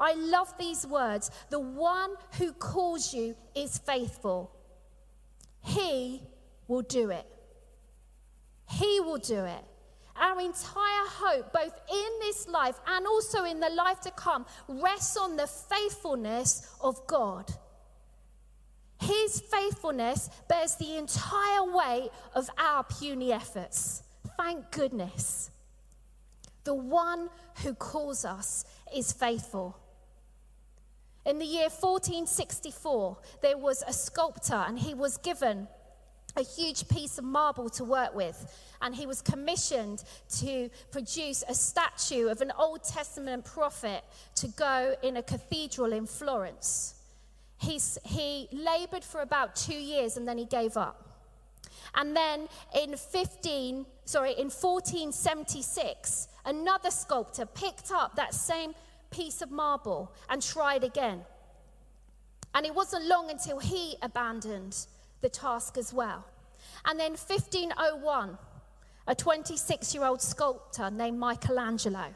I 0.03 0.15
love 0.15 0.53
these 0.59 0.85
words. 0.85 1.31
The 1.49 1.61
one 1.61 2.11
who 2.37 2.51
calls 2.51 3.13
you 3.13 3.35
is 3.55 3.77
faithful. 3.77 4.51
He 5.61 6.21
will 6.67 6.81
do 6.81 7.09
it. 7.09 7.25
He 8.69 8.99
will 8.99 9.17
do 9.17 9.45
it. 9.45 9.63
Our 10.17 10.41
entire 10.41 11.05
hope, 11.07 11.53
both 11.53 11.73
in 11.89 12.11
this 12.19 12.49
life 12.49 12.79
and 12.85 13.07
also 13.07 13.45
in 13.45 13.61
the 13.61 13.69
life 13.69 14.01
to 14.01 14.11
come, 14.11 14.45
rests 14.67 15.15
on 15.15 15.37
the 15.37 15.47
faithfulness 15.47 16.75
of 16.81 17.07
God. 17.07 17.49
His 18.99 19.39
faithfulness 19.39 20.29
bears 20.49 20.75
the 20.75 20.97
entire 20.97 21.63
weight 21.63 22.09
of 22.35 22.49
our 22.57 22.83
puny 22.83 23.31
efforts. 23.31 24.03
Thank 24.37 24.69
goodness. 24.71 25.49
The 26.65 26.75
one 26.75 27.29
who 27.63 27.73
calls 27.73 28.25
us 28.25 28.65
is 28.93 29.13
faithful. 29.13 29.77
In 31.25 31.39
the 31.39 31.45
year 31.45 31.69
1464, 31.69 33.17
there 33.41 33.57
was 33.57 33.83
a 33.87 33.93
sculptor, 33.93 34.63
and 34.67 34.77
he 34.77 34.93
was 34.93 35.17
given 35.17 35.67
a 36.35 36.43
huge 36.43 36.87
piece 36.87 37.17
of 37.17 37.23
marble 37.23 37.69
to 37.69 37.83
work 37.83 38.13
with. 38.15 38.51
And 38.81 38.93
he 38.95 39.05
was 39.05 39.21
commissioned 39.21 40.03
to 40.39 40.69
produce 40.91 41.43
a 41.47 41.53
statue 41.53 42.27
of 42.27 42.41
an 42.41 42.51
Old 42.57 42.83
Testament 42.83 43.45
prophet 43.45 44.03
to 44.35 44.47
go 44.49 44.95
in 45.03 45.17
a 45.17 45.23
cathedral 45.23 45.93
in 45.93 46.05
Florence. 46.05 46.95
He's, 47.57 47.97
he 48.03 48.49
labored 48.51 49.03
for 49.03 49.21
about 49.21 49.55
two 49.55 49.75
years 49.75 50.17
and 50.17 50.27
then 50.27 50.37
he 50.37 50.45
gave 50.45 50.75
up. 50.75 50.99
And 51.95 52.15
then 52.15 52.47
in 52.75 52.97
15, 52.97 53.85
sorry, 54.05 54.31
in 54.31 54.49
1476, 54.49 56.27
another 56.45 56.89
sculptor 56.91 57.45
picked 57.45 57.91
up 57.91 58.15
that 58.15 58.33
same 58.33 58.73
piece 59.13 59.41
of 59.41 59.51
marble 59.51 60.11
and 60.29 60.41
tried 60.41 60.83
again. 60.83 61.21
And 62.55 62.65
it 62.65 62.75
wasn't 62.75 63.05
long 63.05 63.29
until 63.29 63.59
he 63.59 63.95
abandoned 64.01 64.85
the 65.21 65.29
task 65.29 65.77
as 65.77 65.93
well. 65.93 66.25
And 66.85 66.99
then 66.99 67.11
1501, 67.11 68.37
a 69.07 69.15
26 69.15 69.93
year 69.93 70.03
old 70.03 70.21
sculptor 70.21 70.89
named 70.91 71.19
Michelangelo. 71.19 72.13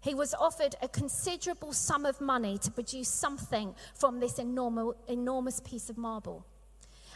He 0.00 0.14
was 0.14 0.34
offered 0.34 0.74
a 0.82 0.88
considerable 0.88 1.72
sum 1.72 2.06
of 2.06 2.20
money 2.20 2.58
to 2.58 2.70
produce 2.70 3.08
something 3.08 3.74
from 3.94 4.18
this 4.18 4.38
enormous, 4.38 4.96
enormous 5.06 5.60
piece 5.60 5.88
of 5.90 5.96
marble. 5.96 6.44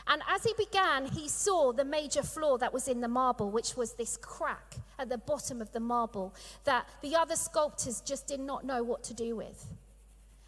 And 0.08 0.22
as 0.28 0.44
he 0.44 0.54
began, 0.56 1.06
he 1.06 1.28
saw 1.28 1.72
the 1.72 1.84
major 1.84 2.22
flaw 2.22 2.58
that 2.58 2.72
was 2.72 2.86
in 2.86 3.00
the 3.00 3.08
marble, 3.08 3.50
which 3.50 3.76
was 3.76 3.94
this 3.94 4.16
crack 4.16 4.76
at 4.98 5.08
the 5.08 5.18
bottom 5.18 5.60
of 5.60 5.72
the 5.72 5.80
marble 5.80 6.34
that 6.64 6.88
the 7.02 7.16
other 7.16 7.36
sculptors 7.36 8.00
just 8.02 8.26
did 8.26 8.40
not 8.40 8.64
know 8.64 8.82
what 8.82 9.02
to 9.04 9.14
do 9.14 9.34
with. 9.34 9.66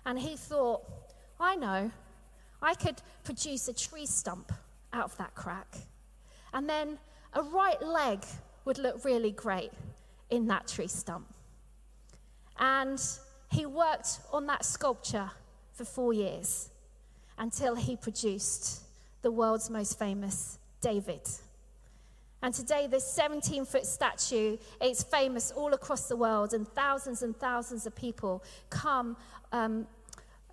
And 0.06 0.18
he 0.18 0.36
thought, 0.36 0.82
I 1.40 1.56
know, 1.56 1.90
I 2.62 2.74
could 2.74 3.02
produce 3.24 3.68
a 3.68 3.72
tree 3.72 4.06
stump 4.06 4.52
out 4.92 5.04
of 5.04 5.16
that 5.18 5.34
crack. 5.34 5.76
And 6.52 6.68
then 6.68 6.98
a 7.34 7.42
right 7.42 7.82
leg 7.82 8.24
would 8.64 8.78
look 8.78 9.04
really 9.04 9.32
great 9.32 9.72
in 10.30 10.46
that 10.46 10.68
tree 10.68 10.88
stump. 10.88 11.34
And 12.58 13.02
he 13.50 13.66
worked 13.66 14.20
on 14.32 14.46
that 14.46 14.64
sculpture 14.64 15.30
for 15.72 15.84
four 15.84 16.12
years. 16.12 16.70
until 17.38 17.76
he 17.76 17.96
produced 17.96 18.82
the 19.28 19.32
world's 19.32 19.68
most 19.68 19.98
famous 19.98 20.58
David. 20.80 21.20
And 22.40 22.54
today, 22.54 22.86
this 22.86 23.04
17 23.12 23.66
foot 23.66 23.84
statue 23.84 24.56
is 24.82 25.02
famous 25.02 25.50
all 25.50 25.74
across 25.74 26.08
the 26.08 26.16
world, 26.16 26.54
and 26.54 26.66
thousands 26.66 27.22
and 27.22 27.36
thousands 27.36 27.84
of 27.84 27.94
people 27.94 28.42
come 28.70 29.18
um, 29.52 29.86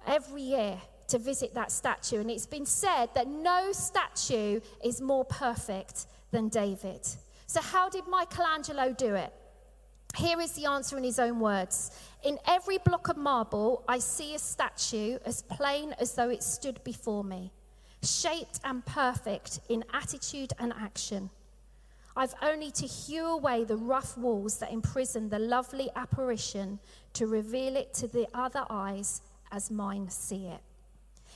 every 0.06 0.42
year 0.42 0.78
to 1.08 1.18
visit 1.18 1.54
that 1.54 1.72
statue. 1.72 2.20
And 2.20 2.30
it's 2.30 2.46
been 2.46 2.66
said 2.66 3.08
that 3.16 3.30
no 3.30 3.72
statue 3.72 4.60
is 4.84 5.00
more 5.00 5.24
perfect 5.24 6.08
than 6.32 6.50
David. 6.50 7.08
So, 7.48 7.62
how 7.62 7.88
did 7.88 8.04
Michelangelo 8.10 8.92
do 8.92 9.16
it? 9.16 9.32
Here 10.18 10.42
is 10.42 10.52
the 10.52 10.66
answer 10.66 10.98
in 10.98 11.06
his 11.06 11.18
own 11.18 11.40
words. 11.40 11.92
In 12.26 12.40
every 12.46 12.80
block 12.80 13.08
of 13.08 13.16
marble, 13.16 13.86
I 13.88 14.00
see 14.00 14.36
a 14.36 14.40
statue 14.40 15.18
as 15.26 15.44
plain 15.44 15.96
as 15.98 16.14
though 16.16 16.30
it 16.30 16.44
stood 16.44 16.84
before 16.84 17.24
me, 17.24 17.54
shaped 18.06 18.60
and 18.64 18.86
perfect 18.86 19.60
in 19.70 19.84
attitude 19.94 20.54
and 20.60 20.74
action. 20.80 21.30
I've 22.16 22.34
only 22.42 22.72
to 22.72 22.88
hew 22.88 23.26
away 23.26 23.66
the 23.66 23.76
rough 23.76 24.18
walls 24.18 24.60
that 24.60 24.72
imprison 24.72 25.30
the 25.30 25.40
lovely 25.40 25.90
apparition 25.96 26.80
to 27.14 27.28
reveal 27.28 27.76
it 27.76 27.94
to 27.96 28.08
the 28.08 28.28
other 28.34 28.66
eyes 28.70 29.22
as 29.52 29.70
mine 29.70 30.10
see 30.10 30.48
it. 30.48 30.62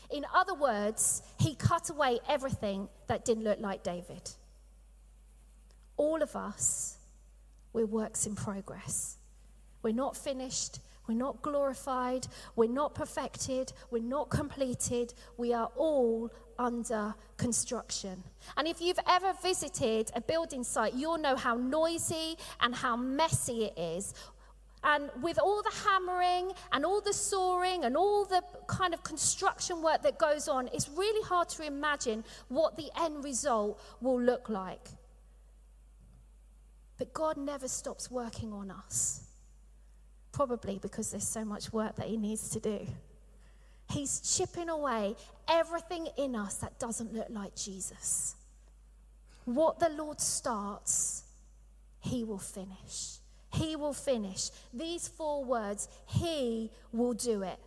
In 0.09 0.25
other 0.33 0.53
words, 0.53 1.21
he 1.37 1.55
cut 1.55 1.89
away 1.89 2.19
everything 2.27 2.87
that 3.07 3.25
didn't 3.25 3.43
look 3.43 3.59
like 3.59 3.83
David. 3.83 4.31
All 5.97 6.21
of 6.21 6.35
us, 6.35 6.97
we're 7.73 7.85
works 7.85 8.25
in 8.25 8.35
progress. 8.35 9.17
We're 9.83 9.93
not 9.93 10.15
finished. 10.17 10.79
We're 11.07 11.15
not 11.15 11.41
glorified. 11.41 12.27
We're 12.55 12.69
not 12.69 12.95
perfected. 12.95 13.73
We're 13.91 14.03
not 14.03 14.29
completed. 14.29 15.13
We 15.37 15.53
are 15.53 15.69
all 15.75 16.31
under 16.59 17.15
construction. 17.37 18.23
And 18.57 18.67
if 18.67 18.81
you've 18.81 18.99
ever 19.07 19.33
visited 19.41 20.11
a 20.13 20.21
building 20.21 20.63
site, 20.63 20.93
you'll 20.93 21.17
know 21.17 21.35
how 21.35 21.55
noisy 21.55 22.37
and 22.59 22.75
how 22.75 22.95
messy 22.95 23.63
it 23.63 23.77
is. 23.79 24.13
And 24.83 25.09
with 25.21 25.39
all 25.39 25.61
the 25.61 25.73
hammering 25.89 26.51
and 26.71 26.85
all 26.85 27.01
the 27.01 27.13
sawing 27.13 27.83
and 27.83 27.97
all 27.97 28.25
the 28.25 28.43
kind 28.67 28.93
of 28.93 29.03
construction 29.03 29.81
work 29.81 30.03
that 30.03 30.17
goes 30.17 30.47
on, 30.47 30.69
it's 30.73 30.89
really 30.89 31.21
hard 31.27 31.49
to 31.49 31.65
imagine 31.65 32.23
what 32.47 32.77
the 32.77 32.89
end 33.01 33.23
result 33.23 33.81
will 33.99 34.21
look 34.21 34.47
like. 34.49 34.87
But 36.97 37.13
God 37.13 37.37
never 37.37 37.67
stops 37.67 38.11
working 38.11 38.53
on 38.53 38.71
us, 38.71 39.21
probably 40.33 40.79
because 40.79 41.11
there's 41.11 41.27
so 41.27 41.43
much 41.45 41.71
work 41.73 41.95
that 41.95 42.07
He 42.07 42.17
needs 42.17 42.49
to 42.49 42.59
do. 42.59 42.85
He's 43.91 44.37
chipping 44.37 44.69
away 44.69 45.15
everything 45.49 46.07
in 46.17 46.35
us 46.35 46.55
that 46.55 46.79
doesn't 46.79 47.13
look 47.13 47.27
like 47.29 47.55
Jesus. 47.55 48.35
What 49.45 49.79
the 49.79 49.89
Lord 49.89 50.21
starts, 50.21 51.23
He 51.99 52.23
will 52.23 52.37
finish. 52.39 53.17
He 53.51 53.75
will 53.75 53.93
finish. 53.93 54.51
These 54.73 55.07
four 55.07 55.43
words, 55.43 55.87
He 56.05 56.71
will 56.91 57.13
do 57.13 57.43
it. 57.43 57.59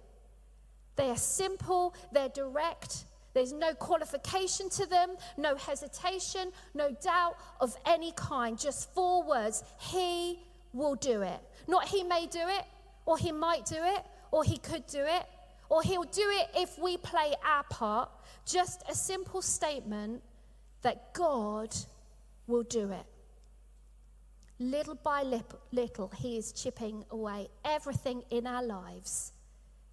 They 0.97 1.11
are 1.11 1.17
simple, 1.17 1.95
they're 2.13 2.29
direct, 2.29 3.05
there's 3.35 3.53
no 3.53 3.75
qualification 3.75 4.69
to 4.71 4.87
them, 4.87 5.17
no 5.37 5.57
hesitation, 5.57 6.53
no 6.75 6.91
doubt 6.91 7.37
of 7.61 7.75
any 7.87 8.13
kind. 8.13 8.59
Just 8.59 8.93
four 8.95 9.27
words 9.27 9.65
He 9.79 10.39
will 10.73 10.95
do 10.95 11.23
it. 11.23 11.41
Not 11.67 11.89
He 11.89 12.03
may 12.03 12.27
do 12.27 12.41
it, 12.41 12.65
or 13.07 13.17
He 13.17 13.33
might 13.33 13.65
do 13.65 13.79
it, 13.79 14.05
or 14.31 14.45
He 14.45 14.59
could 14.59 14.87
do 14.87 15.01
it 15.01 15.27
or 15.73 15.83
he'll 15.83 16.03
do 16.03 16.29
it 16.41 16.51
if 16.55 16.79
we 16.79 16.99
play 16.99 17.33
our 17.43 17.63
part. 17.63 18.11
Just 18.45 18.83
a 18.91 18.95
simple 18.95 19.41
statement 19.41 20.23
that 20.83 21.15
God 21.15 21.75
will 22.47 22.65
do 22.65 22.91
it. 22.91 23.07
Little 24.59 24.97
by 24.97 25.23
little, 25.73 26.13
he 26.19 26.37
is 26.37 26.53
chipping 26.53 27.07
away 27.11 27.49
everything 27.65 28.23
in 28.29 28.47
our 28.47 28.63
lives 28.63 29.33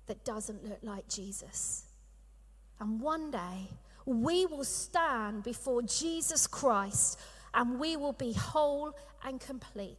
that 0.08 0.26
doesn't 0.26 0.68
look 0.68 0.80
like 0.82 1.08
Jesus. 1.08 1.86
And 2.82 3.00
one 3.00 3.32
day, 3.32 3.70
we 4.06 4.46
will 4.48 4.66
stand 4.66 5.44
before 5.44 5.82
Jesus 5.84 6.46
Christ 6.46 7.18
and 7.54 7.80
we 7.80 7.96
will 7.96 8.12
be 8.12 8.34
whole 8.34 8.98
and 9.24 9.40
complete. 9.40 9.98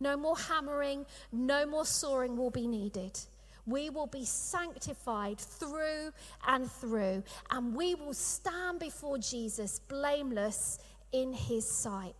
No 0.00 0.16
more 0.16 0.36
hammering, 0.36 1.06
no 1.30 1.66
more 1.66 1.86
sawing 1.86 2.36
will 2.36 2.50
be 2.50 2.66
needed. 2.66 3.16
We 3.66 3.90
will 3.90 4.08
be 4.08 4.24
sanctified 4.24 5.38
through 5.38 6.12
and 6.46 6.70
through, 6.70 7.22
and 7.50 7.74
we 7.74 7.94
will 7.94 8.14
stand 8.14 8.80
before 8.80 9.18
Jesus 9.18 9.78
blameless 9.78 10.78
in 11.12 11.32
his 11.32 11.70
sight. 11.70 12.14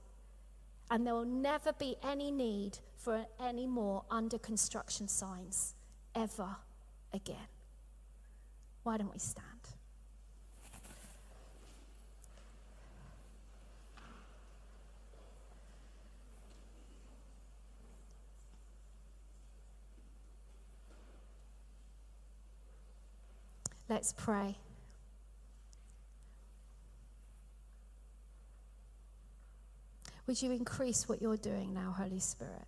And 0.90 1.07
there 1.07 1.14
will 1.14 1.24
never 1.24 1.72
be 1.72 1.97
any 2.03 2.30
need 2.30 2.78
for 2.97 3.26
any 3.40 3.66
more 3.66 4.05
under 4.11 4.38
construction 4.38 5.09
signs 5.09 5.74
ever 6.14 6.57
again. 7.12 7.49
Why 8.82 8.99
don't 8.99 9.12
we 9.12 9.18
stand? 9.18 9.51
Let's 23.93 24.14
pray. 24.14 24.57
Would 30.26 30.40
you 30.40 30.51
increase 30.51 31.07
what 31.11 31.20
you're 31.20 31.36
doing 31.36 31.74
now, 31.74 31.95
Holy 31.99 32.18
Spirit? 32.18 32.64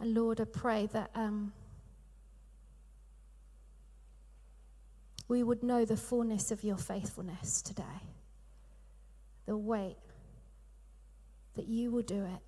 And 0.00 0.12
Lord, 0.12 0.40
I 0.40 0.44
pray 0.44 0.86
that 0.92 1.12
um, 1.14 1.52
we 5.28 5.44
would 5.44 5.62
know 5.62 5.84
the 5.84 5.96
fullness 5.96 6.50
of 6.50 6.64
your 6.64 6.76
faithfulness 6.76 7.62
today 7.62 7.84
the 9.48 9.56
weight 9.56 9.96
that 11.56 11.66
you 11.66 11.90
will 11.90 12.02
do 12.02 12.22
it. 12.22 12.42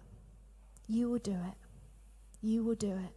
You 0.86 1.08
will 1.08 1.18
do 1.18 1.32
it. 1.32 1.56
You 2.42 2.62
will 2.62 2.74
do 2.74 2.90
it. 2.90 3.14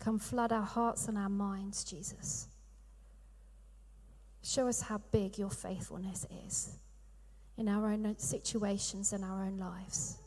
Come 0.00 0.18
flood 0.18 0.50
our 0.52 0.62
hearts 0.62 1.06
and 1.06 1.16
our 1.16 1.28
minds, 1.28 1.84
Jesus. 1.84 2.48
Show 4.42 4.66
us 4.66 4.80
how 4.80 4.98
big 5.12 5.38
your 5.38 5.50
faithfulness 5.50 6.26
is 6.44 6.76
in 7.56 7.68
our 7.68 7.92
own 7.92 8.18
situations 8.18 9.12
and 9.12 9.24
our 9.24 9.44
own 9.44 9.56
lives. 9.56 10.18